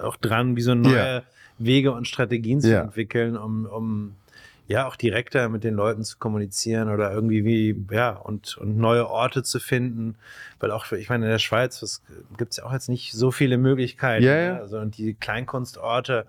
[0.00, 1.22] auch dran, wie so neue Ja.
[1.58, 2.80] Wege und Strategien zu Ja.
[2.82, 4.16] entwickeln, um, um
[4.66, 9.08] ja auch direkter mit den Leuten zu kommunizieren oder irgendwie wie, ja, und, und neue
[9.08, 10.16] Orte zu finden.
[10.58, 12.02] Weil auch, ich meine, in der Schweiz
[12.38, 14.24] gibt es ja auch jetzt nicht so viele Möglichkeiten.
[14.24, 14.44] Ja, ne?
[14.46, 14.56] ja.
[14.56, 16.26] Also und die Kleinkunstorte,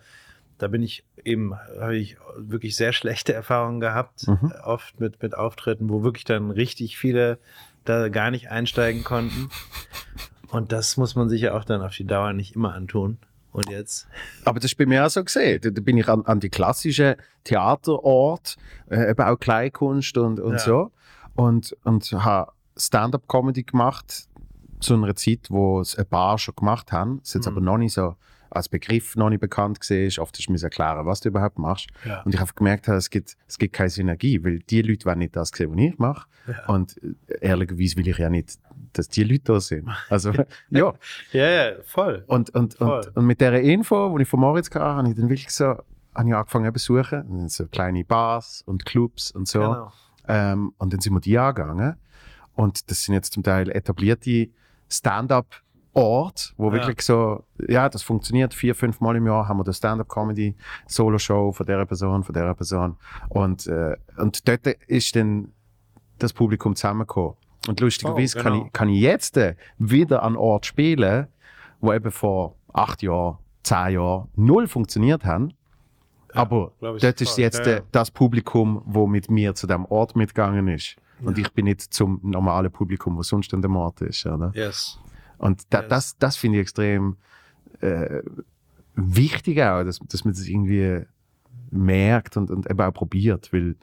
[0.57, 4.51] da bin ich eben, habe ich wirklich sehr schlechte Erfahrungen gehabt, Mhm.
[4.63, 7.39] oft mit, mit Auftritten, wo wirklich dann richtig viele
[7.85, 9.49] da gar nicht einsteigen konnten.
[10.49, 13.17] Und das muss man sich ja auch dann auf die Dauer nicht immer antun.
[13.51, 14.07] Und jetzt?
[14.43, 15.61] Aber das ist bei mir auch so gesehen.
[15.61, 17.15] Da, bin ich an, an die klassischen
[17.45, 18.57] Theaterort,
[18.89, 20.59] äh, eben auch Kleinkunst und, und Ja.
[20.59, 20.91] so.
[21.35, 24.27] Und, und habe Stand-up-Comedy gemacht
[24.81, 27.19] zu einer Zeit, wo es ein paar schon gemacht haben.
[27.23, 27.51] Es ist jetzt Mhm.
[27.53, 28.15] aber noch nicht so
[28.49, 30.11] als Begriff noch nicht bekannt gesehen.
[30.19, 31.87] Oft ist mir erklären, was du überhaupt machst.
[32.05, 32.21] Ja.
[32.23, 35.35] Und ich habe gemerkt, es gibt, es gibt keine Synergie, weil die Leute wollen nicht
[35.35, 36.27] das sehen, was ich mache.
[36.47, 36.65] Ja.
[36.73, 38.59] Und äh, ehrlicherweise will ich ja nicht,
[38.93, 39.89] dass die Leute da sind.
[40.09, 40.31] Also,
[40.69, 40.93] ja.
[41.31, 42.23] Ja, ja, voll.
[42.27, 42.99] Und, und, Voll.
[42.99, 45.65] und, und mit dieser Info, die ich von Moritz hatte, habe ich dann wirklich so,
[45.65, 49.59] habe ich angefangen zu dann so kleine Bars und Clubs und so.
[49.59, 49.91] Genau.
[50.27, 51.95] Ähm, und dann sind wir die angegangen.
[52.53, 54.49] Und das sind jetzt zum Teil etablierte
[55.95, 56.73] Stand-up-Orte, wo Ja.
[56.73, 58.53] wirklich so, ja, das funktioniert.
[58.53, 62.97] Vier, fünf Mal im Jahr haben wir eine Stand-up-Comedy-Solo-Show von der Person, von der Person.
[63.29, 65.51] Und, äh, und dort ist dann
[66.19, 67.35] das Publikum zusammengekommen.
[67.67, 68.65] Und lustigerweise Oh, kann, genau.
[68.67, 71.27] ich, kann ich jetzt äh, wieder an Ort spielen,
[71.81, 75.53] wo eben vor acht Jahren, zehn Jahren null funktioniert haben.
[76.33, 77.81] Aber glaub ich dort ist jetzt ja, äh, ja.
[77.91, 80.97] das Publikum, wo mit mir zu dem Ort mitgegangen ist.
[81.23, 84.25] Und ich bin nicht zum normalen Publikum, was sonst an dem Ort ist.
[84.25, 84.51] Oder?
[84.53, 84.99] Yes.
[85.37, 85.89] Und da, Yes.
[85.89, 87.17] das, das finde ich extrem
[87.81, 88.21] äh,
[88.95, 91.05] wichtig auch, dass, dass man das irgendwie
[91.71, 93.75] merkt und, und eben auch probiert, weil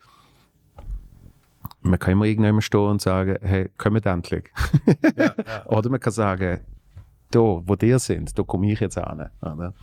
[1.82, 4.50] man kann immer irgendjemand stehen und sagen, hey, kommt endlich.
[5.16, 5.66] Ja, ja.
[5.66, 6.60] Oder man kann sagen,
[7.30, 9.30] da, wo die sind, da komme ich jetzt an.
[9.40, 9.74] Oder?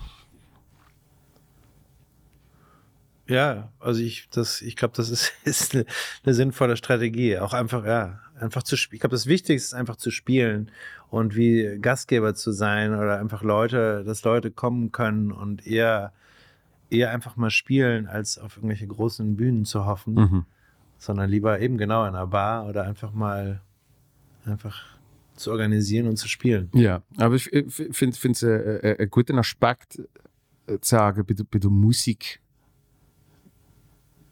[3.30, 5.86] Ja, also ich, das, ich glaube, das ist, ist eine,
[6.23, 7.38] eine sinnvolle Strategie.
[7.38, 8.95] Auch einfach, ja, einfach zu spielen.
[8.97, 10.71] Ich glaube, das Wichtigste ist einfach zu spielen
[11.09, 16.11] und wie Gastgeber zu sein oder einfach Leute, dass Leute kommen können und eher,
[16.89, 20.45] eher einfach mal spielen, als auf irgendwelche großen Bühnen zu hoffen, Mhm.
[20.97, 23.61] sondern lieber eben genau in einer Bar oder einfach mal
[24.45, 24.84] einfach
[25.36, 26.69] zu organisieren und zu spielen.
[26.73, 27.43] Ja, aber ich
[27.91, 29.99] finde es einen guten Aspekt
[30.67, 32.41] äh, zu sagen, bei der, bei der Musik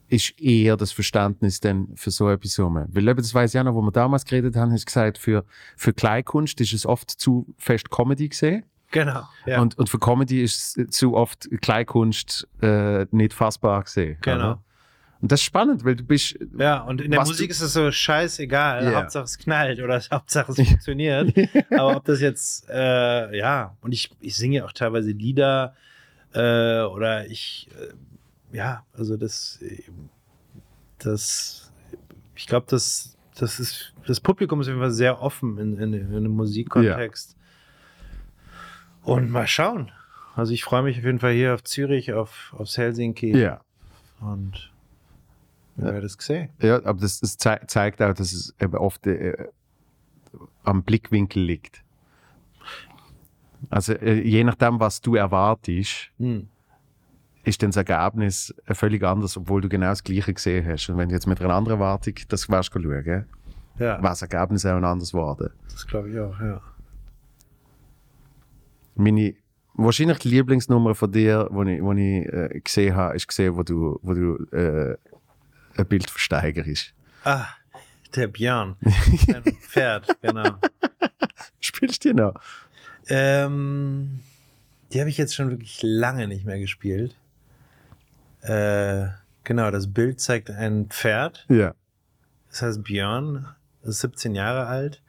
[0.10, 2.86] ist eher das Verständnis dann für so etwas rum.
[2.88, 5.44] Weil eben, das weiß ich auch noch, wo wir damals geredet haben, hast gesagt, für,
[5.76, 8.64] für Kleinkunst ist es oft zu fest Comedy gesehen.
[8.92, 9.24] Genau.
[9.46, 9.62] Ja.
[9.62, 14.18] Und, und für Comedy ist es zu oft Kleinkunst äh, nicht fassbar gesehen.
[14.22, 14.36] Genau.
[14.36, 14.64] oder?
[15.20, 16.38] Und das ist spannend, weil du bist.
[16.58, 18.86] Ja, und in der Musik ist es so scheißegal.
[18.86, 19.02] Ja.
[19.02, 21.34] Hauptsache es knallt oder Hauptsache es funktioniert.
[21.72, 25.76] Aber ob das jetzt, äh, ja, und ich, ich singe auch teilweise Lieder
[26.34, 27.94] äh, oder ich, äh,
[28.52, 29.60] ja, also das,
[31.00, 31.72] das,
[32.36, 35.94] ich glaube, das, das ist, das Publikum ist auf jeden Fall sehr offen in, in,
[35.94, 37.36] in einem Musikkontext.
[39.04, 39.92] Und mal schauen.
[40.36, 43.62] Also ich freue mich auf jeden Fall hier auf Zürich, auf, aufs Helsinki Ja.
[44.20, 44.72] und
[45.76, 46.50] wir werden es sehen.
[46.62, 49.48] Ja, aber das, das zei zeigt auch, dass es oft äh,
[50.64, 51.84] am Blickwinkel liegt.
[53.70, 56.50] Also äh, je nachdem, was du erwartest, Hm.
[57.48, 60.90] Ist dann das Ergebnis völlig anders, obwohl du genau das Gleiche gesehen hast.
[60.90, 63.26] Und wenn du jetzt mit einer anderen Erwartung das wärst schauen,
[63.80, 65.52] Ja, war das Ergebnis auch ein anderes geworden.
[65.72, 66.62] das glaube ich auch, ja.
[68.96, 69.36] Meine
[69.76, 73.64] wahrscheinlich die Lieblingsnummer von dir, die ich, wo ich äh, gesehen habe, ist gesehen, wo
[73.64, 74.98] du, wo du äh,
[75.78, 76.94] ein Bild versteigerst.
[77.24, 77.46] Ah,
[78.16, 78.76] der Björn.
[78.82, 80.56] Ein Pferd, genau.
[81.60, 82.34] Spielst du die noch?
[83.10, 84.22] Ähm,
[84.92, 87.16] die habe ich jetzt schon wirklich lange nicht mehr gespielt.
[88.48, 89.08] Äh,
[89.44, 91.46] genau, das Bild zeigt ein Pferd.
[91.50, 91.74] Ja.
[92.50, 93.48] Das heißt Björn,
[93.84, 95.02] ist 17 Jahre alt.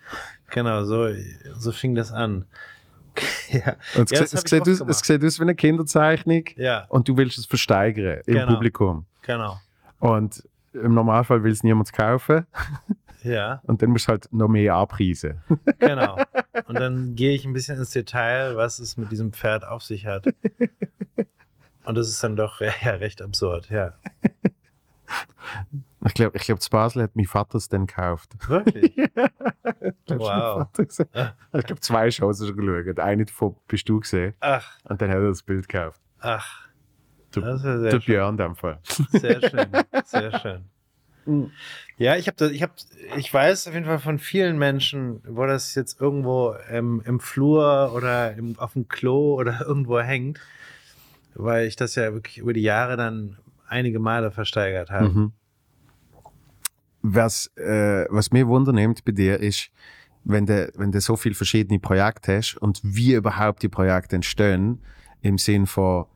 [0.51, 1.09] Genau, so,
[1.55, 2.47] so fing das an.
[3.51, 5.05] ja, Und es, Ja, sieht- aus, es gemacht.
[5.05, 8.47] sieht aus wie eine Kinderzeichnung ja und du willst es versteigern im Genau.
[8.55, 9.07] Publikum.
[9.23, 9.59] genau.
[9.99, 12.47] Und im Normalfall will es niemand kaufen
[13.25, 15.43] Ja, und dann musst du halt noch mehr abpreisen.
[15.81, 16.19] genau.
[16.67, 20.07] Und dann gehe ich ein bisschen ins Detail, was es mit diesem Pferd auf sich
[20.07, 20.27] hat.
[21.89, 23.95] Und das ist dann doch ja, ja, recht absurd, ja.
[26.07, 28.31] Ich glaube, ich glaub, zu Basel hat mein Vater es dann gekauft.
[28.47, 28.95] Wirklich?
[29.81, 30.73] Ich glaub, Wow.
[30.73, 31.35] gesagt.
[31.55, 32.99] Ich glaube, zwei Shows du geschaut.
[32.99, 36.01] Eine davon bist du gesehen Ach, und dann hat er das Bild gekauft.
[36.21, 36.69] ach.
[37.35, 38.01] Der, Das ist ja sehr schön.
[38.01, 38.79] Björn in dem Fall.
[39.13, 39.67] Sehr schön,
[40.05, 40.39] sehr
[41.27, 41.51] schön.
[41.99, 42.73] Ja, ich habe, ich habe,
[43.17, 47.93] ich weiß auf jeden Fall von vielen Menschen, wo das jetzt irgendwo im, im Flur
[47.95, 50.41] oder im, auf dem Klo oder irgendwo hängt,
[51.39, 55.09] weil ich das ja wirklich über die Jahre dann einige Male versteigert habe.
[55.09, 55.33] Mhm.
[57.03, 59.71] Was, äh, was mir Wunder nimmt bei dir ist,
[60.25, 64.81] wenn du, wenn so viele verschiedene Projekte hast und wie überhaupt die Projekte entstehen,
[65.23, 66.07] im Sinn von,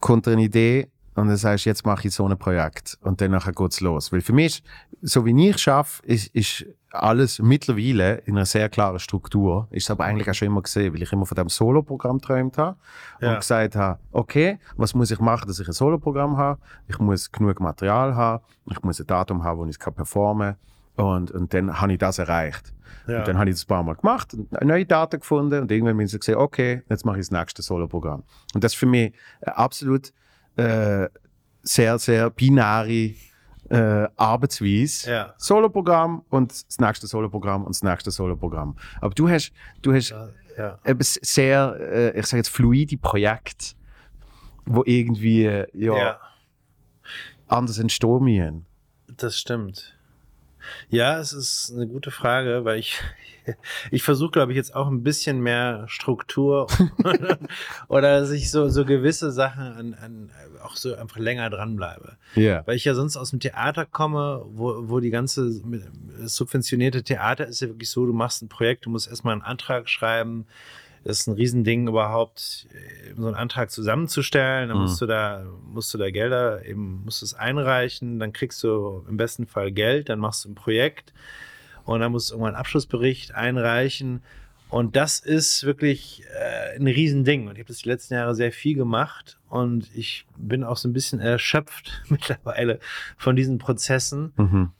[0.00, 3.52] kommt eine Idee und dann sagst, jetzt mache ich so ein Projekt und dann nachher
[3.52, 4.12] geht's los.
[4.12, 4.62] Weil für mich,
[5.02, 9.66] so wie ich schaffe, ist, ist alles mittlerweile in einer sehr klaren Struktur.
[9.70, 12.76] Ist aber eigentlich auch schon immer gesehen, weil ich immer von dem Solo-Programm geträumt habe
[13.20, 13.32] Ja.
[13.32, 16.60] und gesagt habe, okay, was muss ich machen, dass ich ein Solo-Programm habe?
[16.88, 20.56] Ich muss genug Material haben, ich muss ein Datum haben, wo ich es kann performen
[20.96, 22.74] und, und dann habe ich das erreicht.
[23.06, 23.20] Ja.
[23.20, 25.96] Und dann habe ich das ein paar Mal gemacht, und neue Daten gefunden und irgendwann
[25.96, 28.22] bin ich so gesehen, okay, jetzt mache ich das nächste Solo-Programm.
[28.54, 30.12] Und das ist für mich äh, absolut
[30.56, 31.08] äh,
[31.62, 33.14] sehr, sehr binäre
[33.70, 35.10] äh, Arbeitsweise.
[35.10, 35.34] Ja.
[35.38, 38.76] Solo-Programm und das nächste Solo-Programm und das nächste Solo-Programm.
[39.00, 40.14] Aber du hast, du hast
[40.58, 40.78] Ja.
[40.84, 43.74] eben sehr, äh, ich sage jetzt, fluide Projekte,
[44.66, 46.20] wo irgendwie äh, ja, ja,
[47.48, 48.66] anders entstehen
[49.16, 49.94] das stimmt.
[50.88, 53.00] Ja, es ist eine gute Frage, weil ich,
[53.90, 56.66] ich versuche, glaube ich, jetzt auch ein bisschen mehr Struktur
[57.88, 60.30] oder sich so, so gewisse Sachen an, an
[60.62, 62.16] auch so einfach länger dranbleibe.
[62.34, 62.66] Ja.
[62.66, 65.50] Weil ich ja sonst aus dem Theater komme, wo, wo die ganze
[66.24, 69.88] subventionierte Theater ist ja wirklich so, du machst ein Projekt, du musst erstmal einen Antrag
[69.88, 70.46] schreiben.
[71.04, 74.68] Das ist ein Riesending überhaupt, äh, so einen Antrag zusammenzustellen.
[74.68, 78.62] Dann musst du da, musst du da Gelder eben, musst du es einreichen, dann kriegst
[78.62, 81.12] du im besten Fall Geld, dann machst du ein Projekt
[81.84, 84.22] und dann musst du irgendwann einen Abschlussbericht einreichen.
[84.68, 87.46] Und das ist wirklich äh, ein Riesending.
[87.48, 90.88] Und ich habe das die letzten Jahre sehr viel gemacht und ich bin auch so
[90.88, 92.78] ein bisschen erschöpft mittlerweile
[93.18, 94.70] von diesen Prozessen Mhm.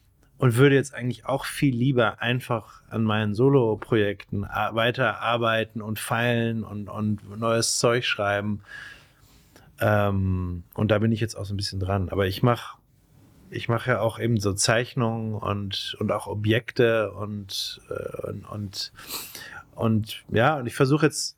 [0.42, 6.88] Und würde jetzt eigentlich auch viel lieber einfach an meinen Solo-Projekten weiterarbeiten und feilen und,
[6.88, 8.62] und neues Zeug schreiben.
[9.78, 12.08] Ähm, und da bin ich jetzt auch so ein bisschen dran.
[12.08, 12.76] Aber ich mache
[13.50, 18.92] ich mache ja auch eben so Zeichnungen und, und auch Objekte und, äh, und, und,
[19.76, 21.36] und ja, und ich versuche jetzt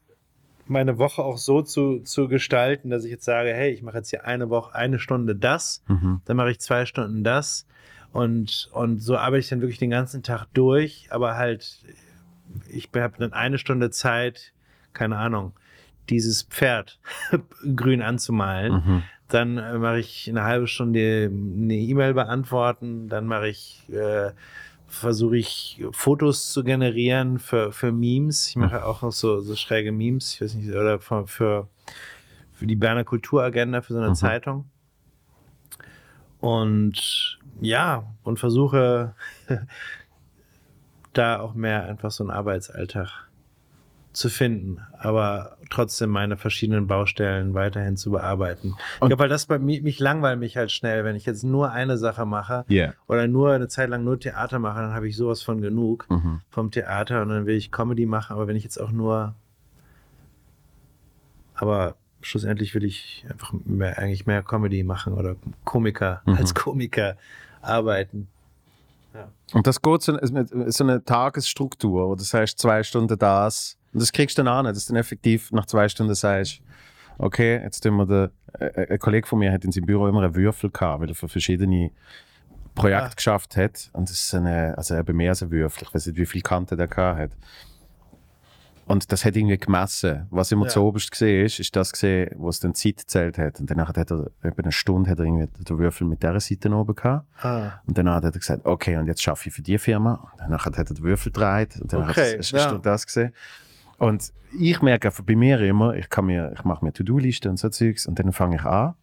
[0.66, 4.08] meine Woche auch so zu, zu gestalten, dass ich jetzt sage, hey, ich mache jetzt
[4.08, 6.22] hier eine Woche, eine Stunde das, Mhm.
[6.24, 7.66] dann mache ich zwei Stunden das
[8.14, 11.84] und, und so arbeite ich dann wirklich den ganzen Tag durch, aber halt,
[12.68, 14.52] ich habe dann eine Stunde Zeit,
[14.92, 15.52] keine Ahnung,
[16.08, 17.00] dieses Pferd
[17.74, 18.72] grün anzumalen.
[18.72, 19.02] Mhm.
[19.26, 24.30] Dann äh, mache ich eine halbe Stunde eine E-Mail beantworten, dann mache ich, äh,
[24.86, 28.48] versuche ich Fotos zu generieren für, für Memes.
[28.48, 31.68] Ich mache auch noch so, so schräge Memes, ich weiß nicht, oder für, für,
[32.52, 34.14] für die Berner Kulturagenda, für so eine Mhm.
[34.14, 34.66] Zeitung.
[36.38, 39.14] Und ja, und versuche
[41.12, 43.08] da auch mehr einfach so einen Arbeitsalltag
[44.12, 48.74] zu finden, aber trotzdem meine verschiedenen Baustellen weiterhin zu bearbeiten.
[48.96, 51.42] ich Und- glaube, weil das bei mir, mich langweilt mich halt schnell, wenn ich jetzt
[51.42, 52.92] nur eine Sache mache Ja.
[53.08, 56.42] oder nur eine Zeit lang nur Theater mache, dann habe ich sowas von genug Mhm.
[56.50, 59.34] vom Theater und dann will ich Comedy machen, aber wenn ich jetzt auch nur,
[61.54, 66.34] aber schlussendlich will ich einfach mehr, eigentlich mehr Comedy machen oder Komiker Mhm.
[66.34, 67.16] als Komiker
[67.62, 68.28] arbeiten.
[69.52, 73.76] Und das geht so, mit so eine Tagesstruktur, wo du sagst, zwei Stunden das.
[73.92, 76.60] Und das kriegst du dann an, dass du dann effektiv nach zwei Stunden sagst,
[77.18, 80.22] okay, jetzt tun wir den, äh, ein Kollege von mir hat in seinem Büro immer
[80.22, 81.90] einen Würfel gehabt, weil er für verschiedene
[82.74, 83.14] Projekte Ah.
[83.14, 83.88] geschafft hat.
[83.92, 85.84] Und das ist eine, also eben mehr als ein Würfel.
[85.86, 87.30] Ich weiß nicht, wie viele Kanten der gehabt hat.
[88.86, 90.26] Und das hat irgendwie gemessen.
[90.30, 90.68] Was immer Ja.
[90.70, 93.58] zu oberst gesehen ist, ist das gesehen, wo es dann Zeit gezählt hat.
[93.60, 96.70] Und danach hat er, etwa eine Stunde hat er irgendwie den Würfel mit dieser Seite
[96.74, 97.26] oben gehabt.
[97.42, 100.28] Ah, Und dann hat er gesagt, okay, und jetzt schaffe ich für die Firma.
[100.32, 101.80] Und danach hat er den Würfel gedreht.
[101.80, 102.78] Und dann Okay, hat er ja.
[102.78, 103.32] das gesehen.
[103.96, 107.56] Und ich merke einfach bei mir immer, ich kann mir, ich mache mir To-Do-Listen und
[107.58, 108.94] so Zeugs und dann fange ich an.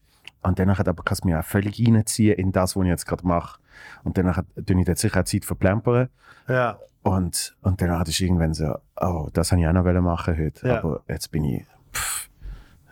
[0.44, 3.26] Und hat aber kann es mich auch völlig reinziehen in das, was ich jetzt gerade
[3.28, 3.60] mache.
[4.04, 6.10] Und danach tue ich dann sicher auch Zeit verplempern.
[6.48, 10.38] ja, Und, und dann hatte ich irgendwann so, oh, das habe ich auch noch machen
[10.38, 10.68] heute.
[10.68, 10.80] Ja.
[10.80, 12.30] Aber jetzt bin ich, pff,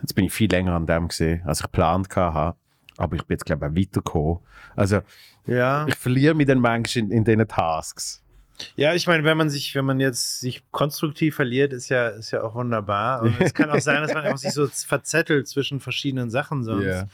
[0.00, 2.56] jetzt bin ich viel länger an dem gesehen, als ich geplant hatte.
[2.96, 4.38] Aber ich bin jetzt, glaube ich, auch weitergekommen.
[4.76, 5.00] Also,
[5.46, 5.86] ja.
[5.88, 8.22] ich verliere mich dann manchmal in, in diesen Tasks.
[8.76, 12.30] Ja, ich meine, wenn man sich, wenn man jetzt sich konstruktiv verliert, ist ja, ist
[12.30, 13.22] ja auch wunderbar.
[13.22, 16.84] Und es kann auch sein, dass man einfach sich so verzettelt zwischen verschiedenen Sachen sonst.
[16.84, 17.08] Ja.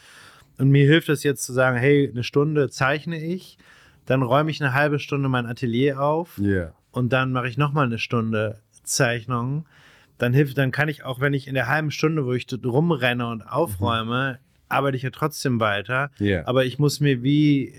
[0.59, 3.59] Und mir hilft es jetzt zu sagen, hey, eine Stunde zeichne ich,
[4.07, 6.73] dann räume ich eine halbe Stunde mein Atelier auf Ja.
[6.93, 9.67] und dann mache ich nochmal eine Stunde Zeichnung.
[10.19, 13.27] Dann hilft, dann kann ich auch, wenn ich in der halben Stunde, wo ich rumrenne
[13.29, 14.39] und aufräume,
[14.69, 16.11] arbeite ich ja trotzdem weiter.
[16.19, 16.47] Ja.
[16.47, 17.75] Aber ich muss mir wie,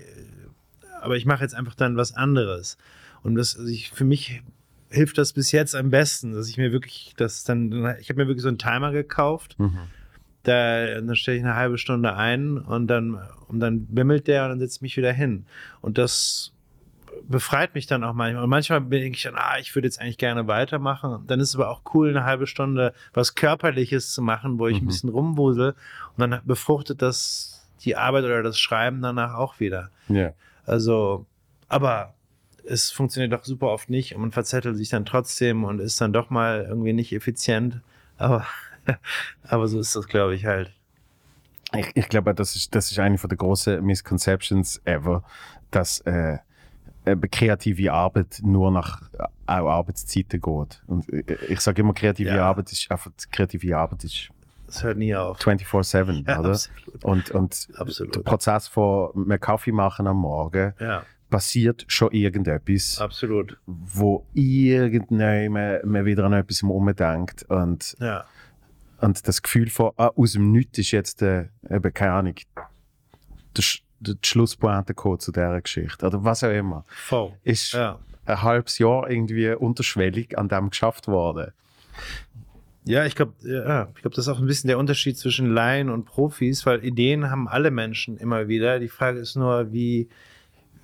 [1.00, 2.78] aber ich mache jetzt einfach dann was anderes.
[3.22, 4.42] Und das, also ich, für mich
[4.90, 8.28] hilft das bis jetzt am besten, dass ich mir wirklich, das dann, ich habe mir
[8.28, 9.58] wirklich so einen Timer gekauft.
[9.58, 9.78] Mhm.
[10.44, 14.50] Da, dann stelle ich eine halbe Stunde ein und dann, und dann bimmelt der und
[14.50, 15.44] dann setze ich mich wieder hin.
[15.82, 16.52] Und das
[17.28, 18.44] befreit mich dann auch manchmal.
[18.44, 21.24] Und manchmal denke ich dann, ah, ich würde jetzt eigentlich gerne weitermachen.
[21.26, 24.78] Dann ist es aber auch cool, eine halbe Stunde was Körperliches zu machen, wo ich
[24.78, 24.88] ein Mhm.
[24.88, 25.74] bisschen rumwusel.
[26.16, 29.90] Und dann befruchtet das die Arbeit oder das Schreiben danach auch wieder.
[30.08, 30.32] Ja.
[30.64, 31.26] Also,
[31.68, 32.14] aber
[32.66, 36.12] es funktioniert doch super oft nicht und man verzettelt sich dann trotzdem und ist dann
[36.12, 37.80] doch mal irgendwie nicht effizient.
[38.16, 38.46] Aber,
[39.44, 40.72] aber so ist das, glaube ich, halt.
[41.74, 45.22] Ich, ich glaube, das ist, das ist eine von der großen Misconceptions ever,
[45.70, 46.38] dass äh,
[47.30, 50.82] kreative Arbeit nur nach äh, auch Arbeitszeiten geht.
[50.86, 52.48] Und äh, ich sage immer, kreative Ja.
[52.48, 54.28] Arbeit ist einfach, kreative Arbeit ist
[54.66, 55.38] Es hört nie auf.
[55.40, 56.50] 24-7, Ja, oder?
[56.50, 57.04] absolut.
[57.04, 58.16] Und, und Absolut.
[58.16, 63.56] der Prozess von mehr Kaffee machen am Morgen Ja, passiert schon irgendetwas, absolut.
[63.66, 68.24] wo irgendjemand man wieder an etwas umdenkt und, Ja,
[69.00, 72.34] und das Gefühl von, ah, aus dem Nichts ist jetzt, äh, eben, keine Ahnung,
[73.56, 73.64] der,
[74.00, 76.06] die Schlusspointe zu dieser Geschichte.
[76.06, 76.84] Oder was auch immer.
[76.88, 77.32] Voll.
[77.44, 77.98] Ist Ja.
[78.26, 81.52] ein halbes Jahr irgendwie unterschwellig an dem geschafft worden.
[82.84, 85.90] Ja, ich glaube, ja, ich glaube, das ist auch ein bisschen der Unterschied zwischen Laien
[85.90, 88.78] und Profis, weil Ideen haben alle Menschen immer wieder.
[88.78, 90.08] Die Frage ist nur, wie,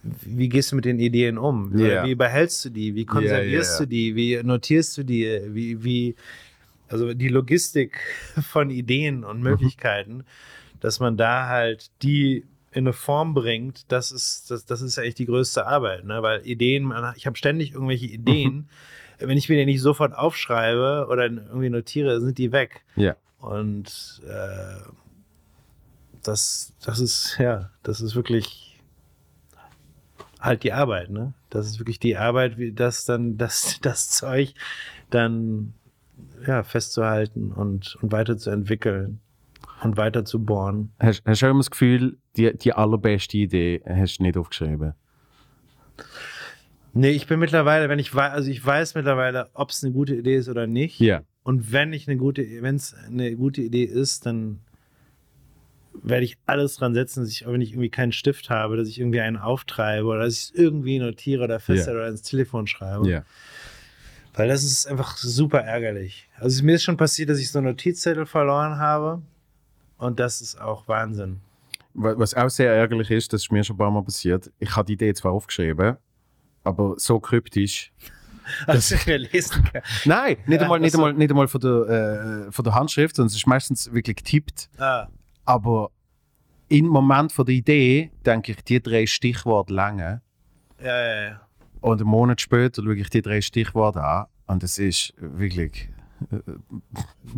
[0.05, 1.77] wie gehst du mit den Ideen um?
[1.77, 2.05] Ja.
[2.05, 2.95] Wie behältst du die?
[2.95, 4.15] Wie konservierst du die?
[4.15, 5.41] Wie notierst du die?
[5.49, 6.15] Wie, wie,
[6.89, 7.99] also die Logistik
[8.51, 10.25] von Ideen und Möglichkeiten,
[10.81, 15.15] dass man da halt die in eine Form bringt, das ist, das, das ist eigentlich
[15.15, 16.23] die größte Arbeit, ne?
[16.23, 18.69] Weil Ideen, ich habe ständig irgendwelche Ideen.
[19.21, 22.83] Wenn ich mir die nicht sofort aufschreibe oder irgendwie notiere, sind die weg.
[22.97, 23.15] Ja.
[23.39, 24.91] Und äh,
[26.25, 28.74] das, das ist, ja, das ist wirklich
[30.45, 31.33] halt die Arbeit, ne?
[31.51, 34.55] Das ist wirklich die Arbeit, wie das dann, das, das Zeug
[35.11, 35.75] dann
[36.47, 39.21] ja, festzuhalten und, und weiterzuentwickeln
[39.83, 40.93] und weiter zu bohren.
[41.01, 44.95] Hast, hast du immer das Gefühl, die, die allerbeste Idee hast du nicht aufgeschrieben?
[46.93, 50.15] Nee, ich bin mittlerweile, wenn ich weiß, also ich weiß mittlerweile, ob es eine gute
[50.15, 51.01] Idee ist oder nicht.
[51.01, 51.23] Ja.
[51.43, 54.61] Und wenn ich eine gute, wenn es eine gute Idee ist, dann
[56.03, 58.99] werde ich alles dran setzen, dass ich, wenn ich irgendwie keinen Stift habe, dass ich
[59.01, 63.09] irgendwie einen auftreibe oder dass ich es irgendwie notiere oder feststelle oder ins Telefon schreibe.
[63.09, 63.23] Ja.
[64.35, 66.29] Weil das ist einfach super ärgerlich.
[66.39, 69.23] Also mir ist schon passiert, dass ich so Notizzettel verloren habe.
[69.97, 71.41] Und das ist auch Wahnsinn.
[71.95, 74.51] Wa- Was auch sehr ärgerlich ist, das ist mir schon ein paar Mal passiert.
[74.59, 75.97] Ich habe die Idee zwar aufgeschrieben,
[76.65, 77.93] aber so kryptisch.
[78.67, 79.81] Also ich mir lesen kann.
[80.05, 83.17] Nein, nicht Ja, einmal, nicht also- einmal, nicht einmal von, der, äh, von der Handschrift,
[83.17, 84.69] sondern es ist meistens wirklich getippt.
[84.77, 85.07] Ah,
[85.45, 85.91] Aber
[86.69, 90.23] im Moment von der Idee denke ich, die drei Stichworte lange.
[90.81, 91.41] ja, ja, ja.
[91.81, 94.25] Und einen Monat später schaue ich die drei Stichworte an.
[94.47, 95.91] Und es ist wirklich.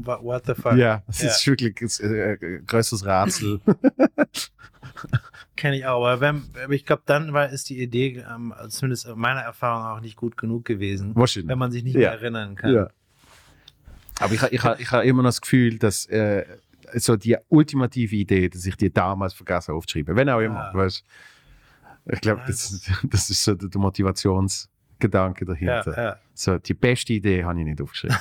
[0.04, 0.74] What, what the fuck?
[0.76, 1.28] Ja, es Ja.
[1.30, 3.60] ist wirklich ein äh, größeres Rätsel.
[5.56, 6.04] Kenne ich auch.
[6.06, 9.84] Aber, wenn, aber ich glaube, dann war, ist die Idee, ähm, zumindest in meiner Erfahrung,
[9.96, 11.14] auch nicht gut genug gewesen.
[11.16, 11.48] Wahrscheinlich.
[11.48, 12.00] Wenn man sich nicht Ja.
[12.00, 12.72] mehr erinnern kann.
[12.74, 12.88] Ja.
[14.20, 16.44] Aber ich, ich, ha- ich habe immer noch das Gefühl, dass äh,
[16.94, 20.16] so die ultimative Idee, dass ich die damals vergessen habe aufzuschreiben.
[20.16, 20.70] Wenn auch immer.
[20.70, 20.74] Ah.
[20.74, 21.04] Weißt,
[22.12, 26.02] ich glaube, Ja, das, das ist so der, der Motivationsgedanke Ja, dahinter.
[26.02, 26.16] ja.
[26.34, 28.16] So, die beste Idee habe ich nicht aufgeschrieben.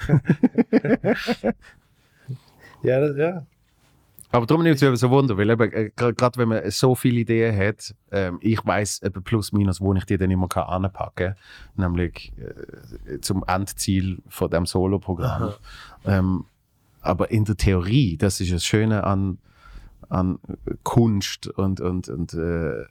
[2.82, 3.46] Ja, das, ja.
[4.32, 7.20] Aber darum nimmt es mich so Wunder, weil eben, äh, gerade wenn man so viele
[7.20, 11.34] Ideen hat, ähm, ich weiß eben plus minus, wo ich die dann immer kann anpacken
[11.34, 15.52] kann, nämlich äh, zum Endziel von dem Solo-Programm.
[16.06, 16.44] Ähm,
[17.00, 19.38] aber in der Theorie, das ist das Schöne an,
[20.08, 20.38] an
[20.82, 22.84] Kunst und, und, und äh,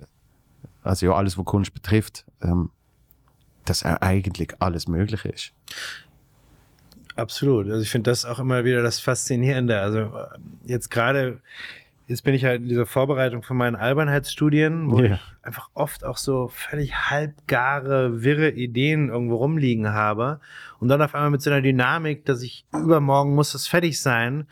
[0.83, 2.71] also ja, alles, was Kunst betrifft, ähm,
[3.65, 5.53] dass eigentlich alles möglich ist.
[7.15, 7.69] Absolut.
[7.69, 9.79] Also ich finde das auch immer wieder das Faszinierende.
[9.79, 10.27] Also äh,
[10.65, 11.41] jetzt gerade,
[12.09, 15.13] jetzt bin ich halt in dieser Vorbereitung von meinen Albernheitsstudien, wo Ja.
[15.15, 20.39] ich einfach oft auch so völlig halbgare, wirre Ideen irgendwo rumliegen habe.
[20.79, 24.47] Und dann auf einmal mit so einer Dynamik, dass ich übermorgen muss das fertig sein,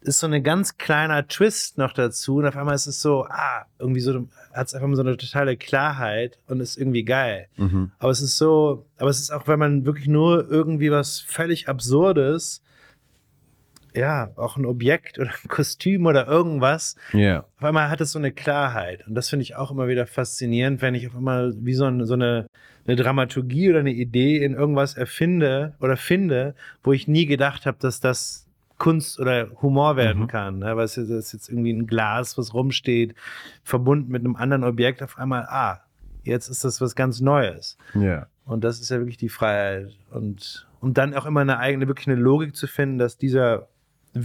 [0.00, 2.36] ist so ein ganz kleiner Twist noch dazu.
[2.36, 5.16] Und auf einmal ist es so, ah, irgendwie so, hat es einfach mal so eine
[5.16, 7.48] totale Klarheit und ist irgendwie geil.
[7.56, 7.90] Mhm.
[7.98, 11.68] Aber es ist so, aber es ist auch, wenn man wirklich nur irgendwie was völlig
[11.68, 12.62] Absurdes,
[13.98, 17.44] ja, auch ein Objekt oder ein Kostüm oder irgendwas, Ja.
[17.58, 19.06] auf einmal hat es so eine Klarheit.
[19.06, 22.04] Und das finde ich auch immer wieder faszinierend, wenn ich auf einmal wie so, ein,
[22.06, 22.46] so eine,
[22.86, 27.78] eine Dramaturgie oder eine Idee in irgendwas erfinde oder finde, wo ich nie gedacht habe,
[27.80, 28.46] dass das
[28.78, 30.60] Kunst oder Humor werden kann.
[30.60, 30.76] Ne?
[30.76, 33.14] Weil es ist- das ist jetzt irgendwie ein Glas, was rumsteht,
[33.64, 35.80] verbunden mit einem anderen Objekt, auf einmal, ah,
[36.22, 37.76] jetzt ist das was ganz Neues.
[37.94, 38.26] Ja.
[38.44, 39.88] Und das ist ja wirklich die Freiheit.
[40.10, 43.66] Und, und dann auch immer eine eigene, wirklich eine Logik zu finden, dass dieser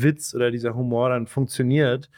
[0.01, 2.09] Witz oder dieser Humor dann funktioniert.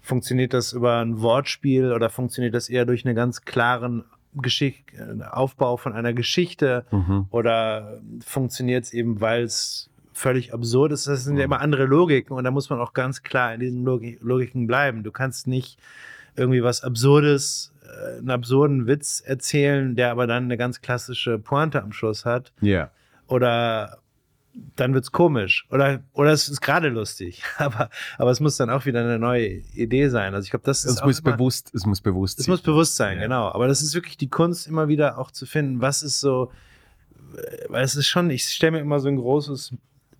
[0.00, 4.04] Funktioniert das über ein Wortspiel oder funktioniert das eher durch einen ganz klaren
[4.34, 7.26] Geschick äh, Aufbau von einer Geschichte Mhm.
[7.30, 11.06] oder funktioniert es eben, weil es völlig absurd ist?
[11.08, 13.84] Das sind ja immer andere Logiken und da muss man auch ganz klar in diesen
[13.84, 15.02] Logi Logiken bleiben.
[15.02, 15.78] Du kannst nicht
[16.36, 21.82] irgendwie was Absurdes, äh, einen absurden Witz erzählen, der aber dann eine ganz klassische Pointe
[21.82, 22.52] am Schluss hat.
[22.60, 22.90] Ja.
[23.26, 23.98] Oder
[24.76, 25.66] dann wird's komisch.
[25.70, 27.42] Oder, oder es ist gerade lustig.
[27.58, 30.34] Aber, aber es muss dann auch wieder eine neue Idee sein.
[30.34, 32.52] Also ich glaube, das ist Es muss immer, bewusst, es muss bewusst es sein.
[32.52, 33.24] muss bewusst sein, Ja.
[33.24, 33.48] genau.
[33.52, 36.50] Aber das ist wirklich die Kunst, immer wieder auch zu finden, was ist so,
[37.36, 39.74] äh, weil es ist schon, ich stelle mir immer so ein großes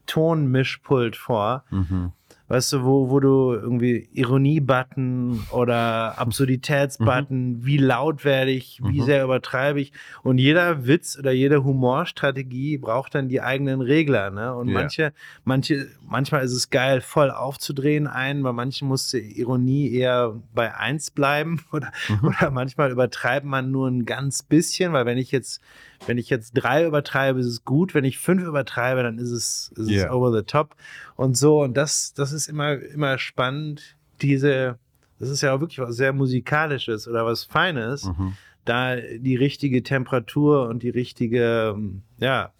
[0.06, 2.12] Tonmischpult vor, Mhm.
[2.48, 9.04] Weißt du, wo, wo du irgendwie Ironie-Button oder Absurditäts-Button, wie laut werde ich, wie Mhm.
[9.04, 9.92] sehr übertreibe ich.
[10.22, 14.54] Und jeder Witz oder jede Humorstrategie braucht dann die eigenen Regler, ne?
[14.54, 14.74] Und Ja.
[14.74, 15.12] manche,
[15.44, 20.74] manche, manchmal ist es geil, voll aufzudrehen ein, bei manchen muss die Ironie eher bei
[20.74, 22.28] eins bleiben oder, Mhm.
[22.28, 25.60] oder manchmal übertreibt man nur ein ganz bisschen, weil wenn ich jetzt,
[26.06, 29.72] wenn ich jetzt drei übertreibe, ist es gut, wenn ich fünf übertreibe, dann ist es,
[29.76, 30.04] ist Ja.
[30.06, 30.74] es over the top
[31.16, 34.78] und so und das, das ist immer, immer spannend, diese,
[35.18, 38.34] das ist ja auch wirklich was sehr Musikalisches oder was Feines, Mhm.
[38.64, 42.52] da die richtige Temperatur und die richtige, ähm, ja,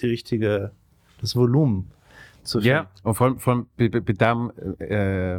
[0.00, 0.72] die richtige,
[1.20, 1.90] das Volumen
[2.44, 2.68] zu finden.
[2.68, 5.38] Ja, und vor allem, vor allem bei, bei, dem, äh,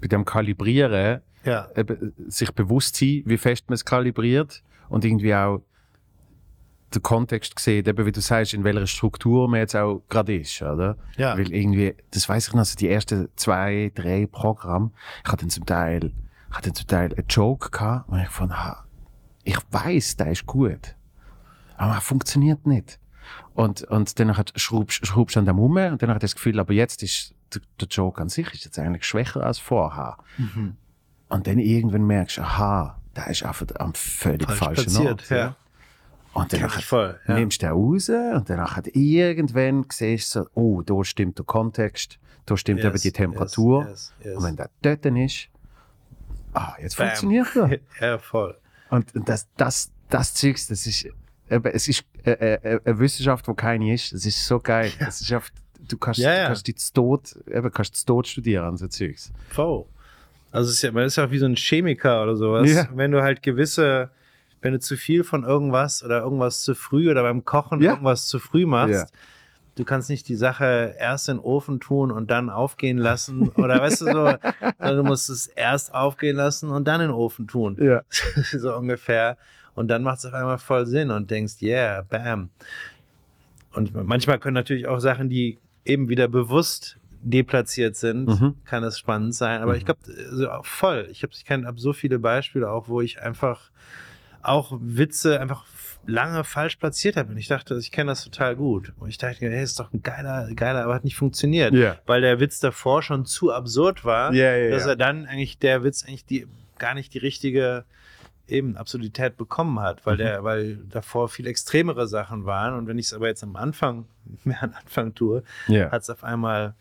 [0.00, 1.68] bei dem Kalibrieren, Ja.
[2.28, 5.62] sich bewusst sein, wie fest man es kalibriert und irgendwie auch
[6.94, 10.62] den Kontext sehen, eben wie du sagst, in welcher Struktur man jetzt auch gerade ist,
[10.62, 10.96] oder?
[11.16, 11.36] Ja.
[11.36, 14.90] Weil irgendwie, das weiß ich noch, also die ersten zwei, drei Programme,
[15.24, 16.12] ich hatte dann zum Teil,
[16.50, 18.84] ich hatte dann zum Teil einen Joke gehabt, und ich fand, ah,
[19.44, 20.96] ich weiß, der ist gut,
[21.76, 22.98] aber er funktioniert nicht.
[23.54, 26.72] Und, und dann schraubst, schraubst du an dem rum und dann hat das Gefühl, aber
[26.72, 30.16] jetzt ist der, der Joke an sich ist jetzt eigentlich schwächer als vorher.
[30.38, 30.76] Mhm.
[31.28, 35.28] Und dann irgendwann merkst du, aha, da ist einfach am völlig Falsch falschen Ort.
[35.28, 35.56] ja.
[36.34, 37.34] Und dann voll, ja.
[37.34, 42.20] nimmst du den raus und dann irgendwann siehst du so, oh, da stimmt der Kontext,
[42.46, 43.88] da stimmt eben Yes, die Temperatur.
[43.88, 44.36] yes, yes.
[44.36, 45.48] Und wenn der dort ist,
[46.52, 47.08] ah, jetzt Bam.
[47.08, 47.78] funktioniert er.
[48.00, 48.56] Ja, voll.
[48.90, 51.08] Und das, das, das Zeugs, das ist,
[51.50, 54.12] eben, es ist äh, äh, eine Wissenschaft, wo keine ist.
[54.12, 54.92] Das ist so geil.
[55.00, 56.42] Das ist oft, du kannst, Ja, ja.
[56.42, 59.32] du kannst die zu Tod, eben, kannst zu Tod studieren, so Zeugs.
[59.48, 59.86] Voll.
[60.50, 62.70] Also es ist ja, man ist ja auch wie so ein Chemiker oder sowas.
[62.70, 62.88] Ja.
[62.94, 64.10] Wenn du halt gewisse,
[64.62, 67.92] wenn du zu viel von irgendwas oder irgendwas zu früh oder beim Kochen Ja.
[67.92, 69.06] irgendwas zu früh machst, Ja.
[69.76, 73.48] du kannst nicht die Sache erst in den Ofen tun und dann aufgehen lassen.
[73.50, 74.32] Oder weißt du so,
[74.80, 77.76] du musst es erst aufgehen lassen und dann in den Ofen tun.
[77.80, 78.02] Ja.
[78.58, 79.36] so ungefähr.
[79.74, 82.50] Und dann macht es auf einmal voll Sinn und denkst, yeah, bam.
[83.74, 88.54] Und manchmal können natürlich auch Sachen, die eben wieder bewusst deplatziert sind, Mhm.
[88.64, 89.60] kann es spannend sein.
[89.62, 90.00] Aber ich glaube,
[90.30, 91.08] also voll.
[91.10, 93.70] Ich habe ich hab so viele Beispiele auch, wo ich einfach
[94.42, 95.64] auch Witze einfach
[96.06, 97.32] lange falsch platziert habe.
[97.32, 98.92] Und ich dachte, ich kenne das total gut.
[98.98, 101.74] Und ich dachte, hey, ist doch ein geiler, geiler, aber hat nicht funktioniert.
[101.74, 101.96] Ja.
[102.06, 105.82] Weil der Witz davor schon zu absurd war, Ja, ja, dass er dann eigentlich der
[105.84, 106.46] Witz eigentlich die
[106.78, 107.84] gar nicht die richtige
[108.46, 110.00] eben Absurdität bekommen hat, Mhm.
[110.04, 112.72] weil der, weil davor viel extremere Sachen waren.
[112.74, 114.06] Und wenn ich es aber jetzt am Anfang,
[114.44, 116.74] mehr am Anfang tue, hat es auf einmal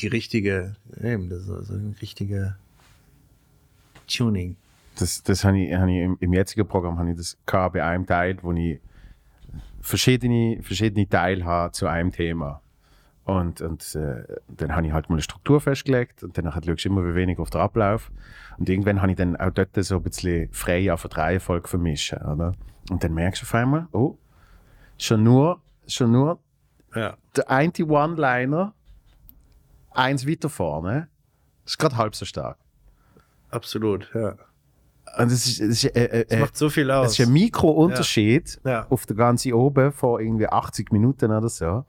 [0.00, 2.56] die richtige, eben, das ist so eine richtige
[4.06, 4.56] Tuning.
[4.98, 7.84] Das, das habe ich, hab ich im, im jetzigen Programm habe ich das gehabt bei
[7.84, 8.80] einem Teil, wo ich
[9.80, 12.60] verschiedene, verschiedene Teile habe zu einem Thema.
[13.24, 16.88] Und, und äh, dann habe ich halt mal eine Struktur festgelegt und dann schaust du
[16.88, 18.10] immer wie wenig auf den Ablauf.
[18.58, 22.18] Und irgendwann habe ich dann auch dort so ein bisschen frei auf eine Reihenfolge vermischen.
[22.18, 22.54] Oder?
[22.90, 24.16] Und dann merkst du auf einmal, oh,
[24.98, 26.40] schon nur, schon nur
[26.94, 27.16] Ja.
[27.36, 28.74] der eine One-Liner,
[29.90, 31.08] eins weiter vorne,
[31.64, 32.58] ist gerade halb so stark.
[33.50, 34.34] Absolut, ja.
[35.18, 37.12] Und das ist, das ist, äh, äh, äh, macht so viel aus.
[37.12, 38.86] es ist ein Mikrounterschied Ja.
[38.90, 41.84] auf der ganzen oben vor irgendwie 80 Minuten oder so.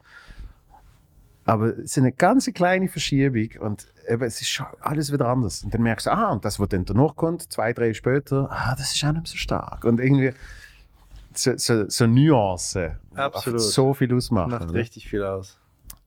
[1.44, 5.62] Aber es ist eine ganz kleine Verschiebung und eben, es ist schon alles wieder anders.
[5.64, 8.74] Und dann merkst du, ah, und das, was dann danach kommt, zwei, drei später, ah,
[8.76, 9.84] das ist auch nicht so stark.
[9.84, 10.32] Und irgendwie
[11.34, 13.60] so, so, so Nuancen, die Absolut.
[13.60, 14.50] so viel ausmachen.
[14.50, 15.58] macht richtig viel aus.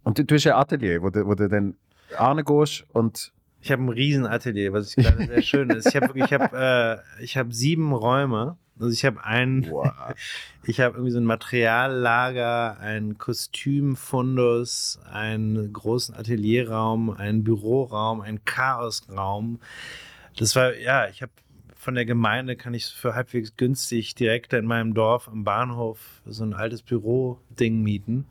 [0.03, 1.75] Und du, du hast ein Atelier, wo du, wo du dann
[2.18, 5.88] hingehst und Ich habe ein Riesenatelier, was ich gerade sehr schön ist.
[5.88, 8.57] Ich habe wirklich, ich habe, äh, ich habe sieben Räume.
[8.80, 9.72] Also ich habe einen,
[10.63, 19.59] ich habe irgendwie so ein Materiallager, einen Kostümfundus, einen großen Atelierraum, einen Büroraum, einen Chaosraum.
[20.38, 21.32] Das war, ja, ich habe
[21.86, 26.43] von der Gemeinde kann ich für halbwegs günstig direkt in meinem Dorf am Bahnhof so
[26.43, 28.26] ein altes Büroding mieten.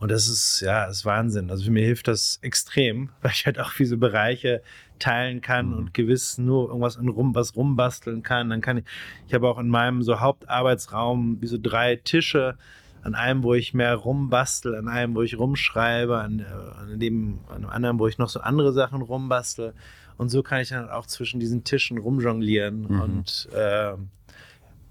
[0.00, 1.50] Und das ist, ja, ist Wahnsinn.
[1.50, 4.62] Also für mir hilft das extrem, weil ich halt auch diese Bereiche
[4.98, 8.50] teilen kann und gewiss nur irgendwas in rum, was rumbasteln kann.
[8.50, 8.84] Dann kann ich,
[9.28, 12.56] ich habe auch in meinem so Hauptarbeitsraum wie so drei Tische,
[13.02, 17.38] an einem, wo ich mehr rumbastel, an einem, wo ich rumschreibe, an, äh, an dem,
[17.48, 19.72] an einem anderen, wo ich noch so andere Sachen rumbastel.
[20.18, 22.82] Und so kann ich dann auch zwischen diesen Tischen rumjonglieren.
[22.82, 23.00] Mhm.
[23.00, 24.10] Und ähm,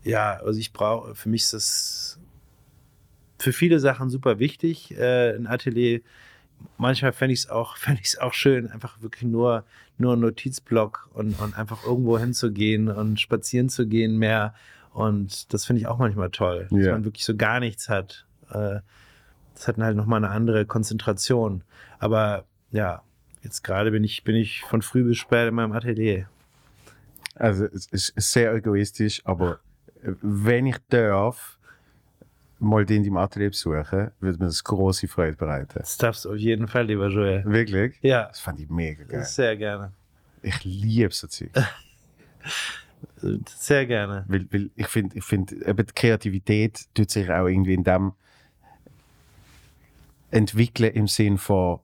[0.03, 2.19] ja, also ich brauche, für mich ist das
[3.39, 6.01] für viele Sachen super wichtig, äh, ein Atelier.
[6.77, 9.63] Manchmal fände ich es auch, fänd ich's auch schön, einfach wirklich nur,
[9.97, 14.53] nur ein Notizblock und, und einfach irgendwo hinzugehen und spazieren zu gehen mehr.
[14.93, 16.91] Und das finde ich auch manchmal toll, dass Ja.
[16.93, 18.25] man wirklich so gar nichts hat.
[18.49, 18.79] Äh,
[19.53, 21.63] das hat halt nochmal eine andere Konzentration.
[21.99, 23.03] Aber ja,
[23.43, 26.27] jetzt gerade bin ich, bin ich von früh bis spät in meinem Atelier.
[27.35, 29.59] Also es ist sehr egoistisch, aber
[30.03, 31.57] äh, wenn ich darf,
[32.59, 35.79] mal den im Atelier besuchen, würde mir das große Freude bereiten.
[35.79, 37.43] Das darfst du auf jeden Fall, lieber Joel.
[37.45, 37.97] Wirklich?
[38.01, 39.23] Ja, Das fand ich mega geil.
[39.23, 39.91] sehr gerne.
[40.41, 41.51] Ich liebe so Zeug.
[43.57, 44.25] Sehr gerne.
[44.27, 48.13] weil, weil ich finde, ich find, eben die Kreativität tut sich auch irgendwie in dem
[50.31, 51.79] entwickeln im Sinn von,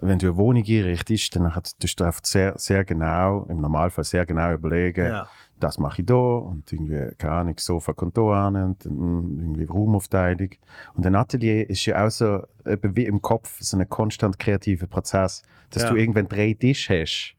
[0.00, 4.26] wenn du eine Wohnung einrichtest, dann tust du einfach sehr, sehr genau, im Normalfall sehr
[4.26, 5.28] genau überlegen, Ja.
[5.60, 10.50] das mache ich da und irgendwie, keine Ahnung, Sofa kommt da an und irgendwie Raumaufteilung.
[10.94, 15.42] Und ein Atelier ist ja auch so, wie im Kopf, so ein konstant kreativer Prozess,
[15.70, 15.90] dass Ja.
[15.90, 17.34] du irgendwann drei Tische hast,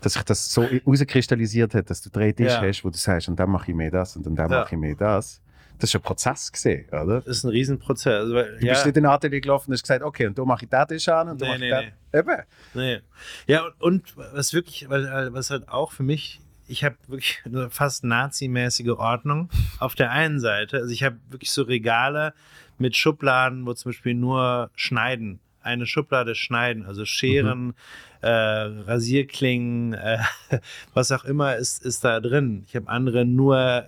[0.00, 2.68] dass sich das so rauskristallisiert hat, dass du drei Tische Ja.
[2.68, 4.60] hast, wo du sagst, und dann mache ich mehr das und dann Ja.
[4.60, 5.40] mache ich mehr das.
[5.78, 7.20] Das ist ein Prozess gesehen, oder?
[7.20, 8.12] Das ist ein Riesenprozess.
[8.22, 10.38] Also, weil- Du ja, bist nicht in ein Atelier gelaufen und hast gesagt, okay, und
[10.38, 12.20] da mache ich den Tisch an und da Nee, mache ich nee, den.
[12.20, 12.42] Eben.
[12.74, 13.00] Nee.
[13.46, 17.70] Ja, und, und was wirklich, weil, was halt auch für mich, ich habe wirklich eine
[17.70, 20.78] fast nazimäßige Ordnung auf der einen Seite.
[20.78, 22.32] Also ich habe wirklich so Regale
[22.78, 27.74] mit Schubladen, wo zum Beispiel nur Schneiden, eine Schublade Schneiden, also Scheren,
[28.22, 30.18] äh, Rasierklingen, äh,
[30.94, 32.64] was auch immer ist, ist da drin.
[32.66, 33.86] Ich habe andere nur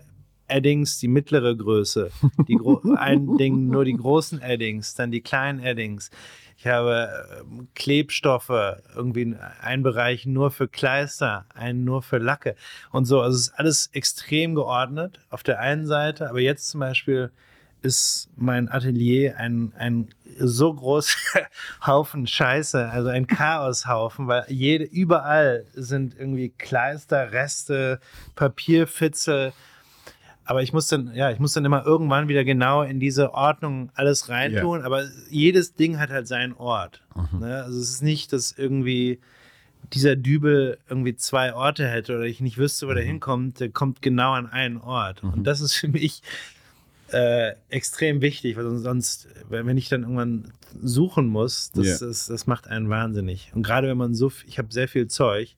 [0.48, 2.10] Eddings, die mittlere Größe,
[2.46, 2.58] die
[2.96, 6.10] ein Ding nur die großen Eddings, dann die kleinen Eddings.
[6.56, 7.08] Ich habe
[7.40, 8.50] ähm, Klebstoffe,
[8.96, 12.56] irgendwie ein Bereich nur für Kleister, einen nur für Lacke
[12.90, 13.20] und so.
[13.20, 17.30] Also es ist alles extrem geordnet auf der einen Seite, aber jetzt zum Beispiel
[17.82, 21.42] ist mein Atelier ein, ein so großer
[21.86, 28.00] Haufen Scheiße, also ein Chaoshaufen, weil jede, überall sind irgendwie Kleister, Reste,
[28.34, 29.52] Papierfitzel,
[30.48, 33.90] aber ich muss dann, ja, ich muss dann immer irgendwann wieder genau in diese Ordnung
[33.94, 34.80] alles reintun.
[34.80, 37.02] Aber jedes Ding hat halt seinen Ort.
[37.38, 37.62] Ne?
[37.62, 39.20] Also es ist nicht, dass irgendwie
[39.92, 43.60] dieser Dübel irgendwie zwei Orte hätte oder ich nicht wüsste, wo der hinkommt.
[43.60, 45.22] Der kommt genau an einen Ort.
[45.22, 46.22] Und das ist für mich
[47.12, 50.50] äh, extrem wichtig, weil sonst, wenn ich dann irgendwann
[50.82, 52.06] suchen muss, das, Ja.
[52.06, 53.52] das, das macht einen wahnsinnig.
[53.54, 55.56] Und gerade wenn man so, ich habe sehr viel Zeug,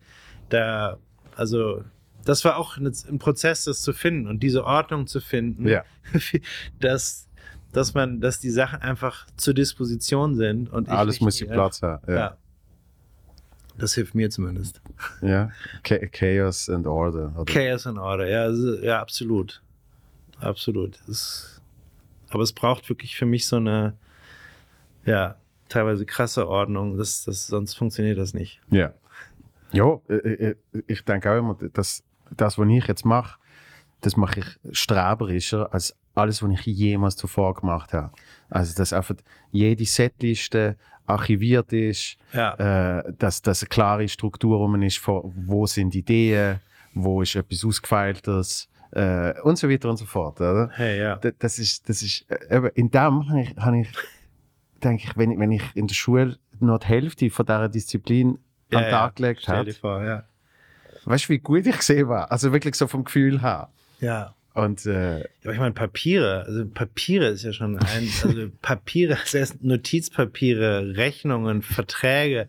[0.49, 0.99] da,
[1.37, 1.85] also
[2.25, 5.85] das war auch ein Prozess, das zu finden und diese Ordnung zu finden, Ja.
[6.81, 7.29] dass,
[7.73, 11.51] dass man, dass die Sachen einfach zur Disposition sind und ich Alles muss die im
[11.51, 12.03] Platz haben.
[12.09, 12.15] Ja.
[12.19, 12.37] Ja.
[13.79, 14.81] Das hilft mir zumindest.
[15.23, 15.51] ja.
[15.85, 17.33] Cha- Chaos and Order.
[17.37, 17.51] Oder?
[17.53, 19.63] Chaos and Order, ja, also, ja, absolut.
[20.39, 20.99] Absolut.
[21.09, 21.61] Es,
[22.29, 23.95] aber es braucht wirklich für mich so eine,
[25.07, 25.37] ja,
[25.69, 26.99] teilweise krasse Ordnung.
[26.99, 28.61] Das, das, sonst funktioniert das nicht.
[28.71, 28.93] Ja.
[29.73, 30.57] Ja, äh, äh,
[30.87, 32.03] ich denke auch immer, dass
[32.37, 33.39] das, was ich jetzt mache,
[34.01, 38.13] das mache ich streberischer als alles, was ich jemals zuvor gemacht habe.
[38.49, 39.15] Also, dass einfach
[39.53, 40.77] jede Setliste
[41.07, 42.55] archiviert ist, Ja.
[42.99, 46.61] äh, dass, dass eine klare Struktur rum ist, von wo sind Ideen,
[46.95, 50.41] wo ist etwas Ausgefeiltes äh, und so weiter und so fort.
[50.41, 50.71] Oder?
[50.73, 51.17] Hey, ja.
[51.17, 53.89] D- das ist, das ist, äh, in dem habe ich, hab ich,
[54.83, 58.39] denke ich, wenn, ich, wenn ich in der Schule noch die Hälfte von dieser Disziplin
[58.71, 59.71] ja, Tag gelegt habe,
[60.07, 60.25] ja.
[61.11, 62.31] Weißt du, wie gut ich gesehen war?
[62.31, 63.69] Also wirklich so vom Gefühl her.
[64.01, 64.35] Ja.
[64.55, 69.35] Und äh, Aber ich meine, Papiere, also Papiere ist ja schon ein, also Papiere, das
[69.35, 72.49] heißt Notizpapiere, Rechnungen, Verträge.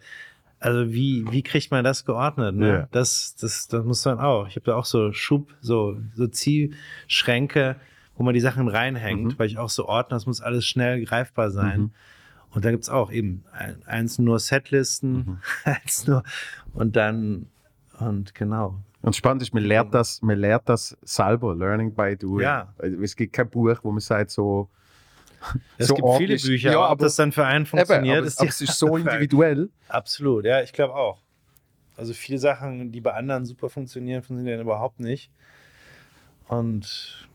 [0.59, 2.55] Also wie, wie kriegt man das geordnet?
[2.55, 2.67] Ne?
[2.67, 2.87] Ja.
[2.91, 4.47] Das, das, das muss man auch.
[4.47, 7.77] Ich habe da auch so Schub, so, so Ziehschränke,
[8.15, 11.49] wo man die Sachen reinhängt, weil ich auch so ordne, das muss alles schnell greifbar
[11.49, 11.91] sein.
[12.51, 16.23] Und da gibt's auch eben ein, eins nur Setlisten, eins nur
[16.73, 17.47] und dann
[18.01, 18.75] und genau.
[19.01, 22.43] Und spannend ist, man lernt das, man lernt das selber, learning by doing.
[22.43, 22.73] Ja.
[22.77, 24.69] Also Es gibt kein Buch, wo man sagt, so.
[25.79, 28.17] Es so gibt viele ordentlich- Bücher, Ja, aber ob das dann für einen Eben, funktioniert,
[28.19, 29.69] aber, ist es ist so individuell.
[29.87, 31.17] Absolut, ja, ich glaube auch.
[31.97, 35.31] Also viele Sachen, die bei anderen super funktionieren, funktionieren überhaupt nicht.
[36.47, 37.27] Und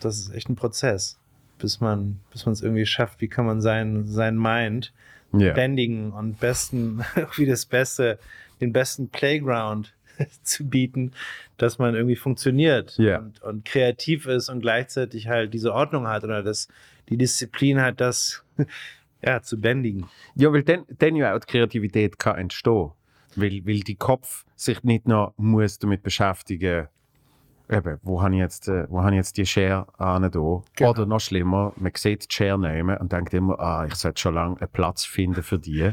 [0.00, 1.18] das ist echt ein Prozess,
[1.58, 3.20] bis man bis man es irgendwie schafft.
[3.20, 4.92] Wie kann man sein sein Mind
[5.32, 5.52] Ja.
[5.52, 7.02] bändigen und besten
[7.36, 8.18] wie das Beste,
[8.60, 9.94] den besten Playground
[10.42, 11.12] zu bieten,
[11.56, 13.18] dass man irgendwie funktioniert Ja.
[13.18, 16.68] und, und kreativ ist und gleichzeitig halt diese Ordnung hat oder das
[17.08, 18.44] die Disziplin hat, das
[19.22, 20.06] ja zu bändigen.
[20.34, 22.90] Ja, weil dann, dann ja auch die Kreativität kann entstehen.
[23.36, 26.88] Weil, weil die Kopf sich nicht noch muss damit beschäftigen
[27.70, 30.28] eben, wo habe ich jetzt, äh, wo habe ich jetzt die Share an?
[30.30, 30.64] Genau.
[30.80, 34.34] Oder noch schlimmer, man sieht die Share nehmen und denkt immer, ah, ich sollte schon
[34.34, 35.92] lange einen Platz finden für die.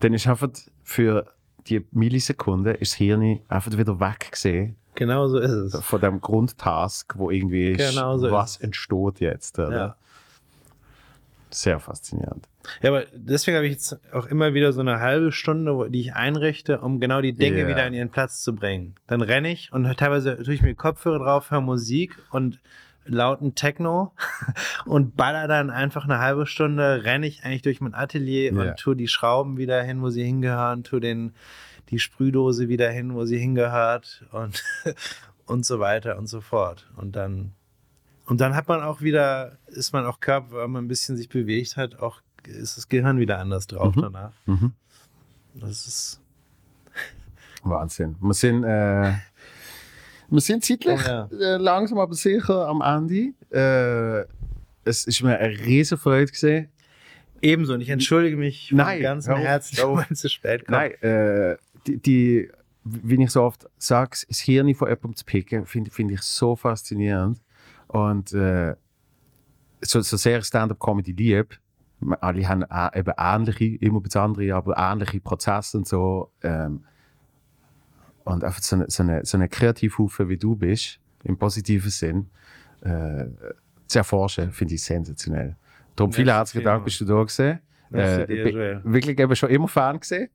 [0.00, 0.48] Dann ist einfach
[0.82, 1.32] für
[1.68, 5.84] die Millisekunde ist das Hirn einfach wieder weg gesehen Genau so ist es.
[5.84, 8.60] von dem Grundtask, wo irgendwie ist, Genau so ist was es.
[8.62, 9.58] entsteht jetzt.
[9.58, 9.70] Oder?
[9.76, 9.96] Ja.
[11.50, 12.48] Sehr faszinierend.
[12.82, 16.14] Ja, aber deswegen habe ich jetzt auch immer wieder so eine halbe Stunde, die ich
[16.14, 17.68] einrichte, um genau die Dinge Ja.
[17.68, 18.94] wieder an ihren Platz zu bringen.
[19.06, 22.58] Dann renne ich und teilweise tue ich mir Kopfhörer drauf, höre Musik und
[23.04, 24.12] lauten Techno
[24.86, 28.60] und baller dann einfach eine halbe Stunde, renne ich eigentlich durch mein Atelier Ja.
[28.70, 31.32] und tue die Schrauben wieder hin, wo sie hingehören, tue den,
[31.90, 34.62] die Sprühdose wieder hin, wo sie hingehört und,
[35.46, 36.90] und so weiter und so fort.
[36.96, 37.52] Und dann
[38.24, 41.28] und dann hat man auch wieder, ist man auch Körper, weil man ein bisschen sich
[41.28, 44.00] bewegt hat, auch ist das Gehirn wieder anders drauf Mhm.
[44.00, 44.32] danach.
[44.46, 44.72] Mhm.
[45.54, 46.20] Das ist
[47.64, 48.16] Wahnsinn.
[48.20, 49.12] Wir sind, äh,
[50.32, 51.28] wir sind zeitlich Oh ja.
[51.32, 53.32] äh, langsam aber sicher am Ende.
[53.50, 54.26] Äh,
[54.84, 56.68] es ist mir eine riesen Freude gesehen.
[57.40, 57.74] ebenso.
[57.74, 60.70] Und ich entschuldige mich von Nein, ganzem Herzen, wenn es zu spät kommt.
[60.78, 61.56] Nein, äh,
[61.86, 62.50] die, die,
[62.84, 66.56] wie ich so oft sage, das Hirn von jemandem zu picken, finde finde ich so
[66.56, 67.38] faszinierend.
[67.88, 68.74] Und äh,
[69.82, 71.56] so, so sehr Stand-up-Comedy liebe,
[72.20, 76.32] alle haben äh, eben ähnliche, immer bisschen andere, aber ähnliche Prozesse und so.
[76.42, 76.84] Ähm,
[78.24, 82.30] und einfach so eine, so eine, so eine Kreativhufe wie du bist, im positiven Sinn,
[82.82, 83.26] äh,
[83.86, 85.56] zu erforschen, finde ich sensationell.
[85.96, 87.58] Darum vielen herzlichen Dank, bist du da gewesen.
[87.92, 90.28] Äh, dir, wirklich eben schon immer Fan gesehen.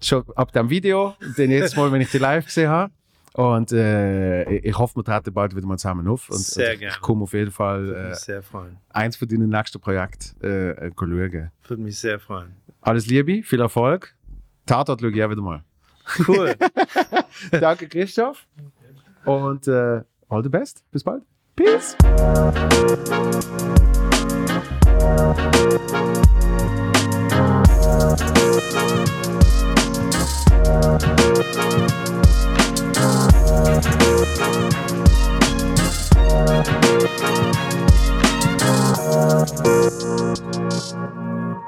[0.00, 2.92] Schon ab dem Video, den jedes Mal, wenn ich die live gesehen habe.
[3.34, 6.28] Und äh, ich- hoffe, wir treten bald wieder mal zusammen auf.
[6.30, 6.94] Und, Sehr gerne.
[6.94, 8.40] ich komme auf jeden Fall äh,
[8.90, 11.50] eins von deinen nächsten Projekten äh, schauen.
[11.68, 12.56] Würde mich sehr freuen.
[12.80, 14.14] Alles Liebe, viel Erfolg.
[14.66, 15.62] Tatort schaue ich auch wieder mal.
[16.26, 16.54] Cool.
[17.50, 18.46] Danke, Christoph.
[19.24, 20.82] Und äh, all the best.
[20.90, 21.22] Bis bald.
[21.56, 21.96] Peace.
[40.90, 41.67] Thank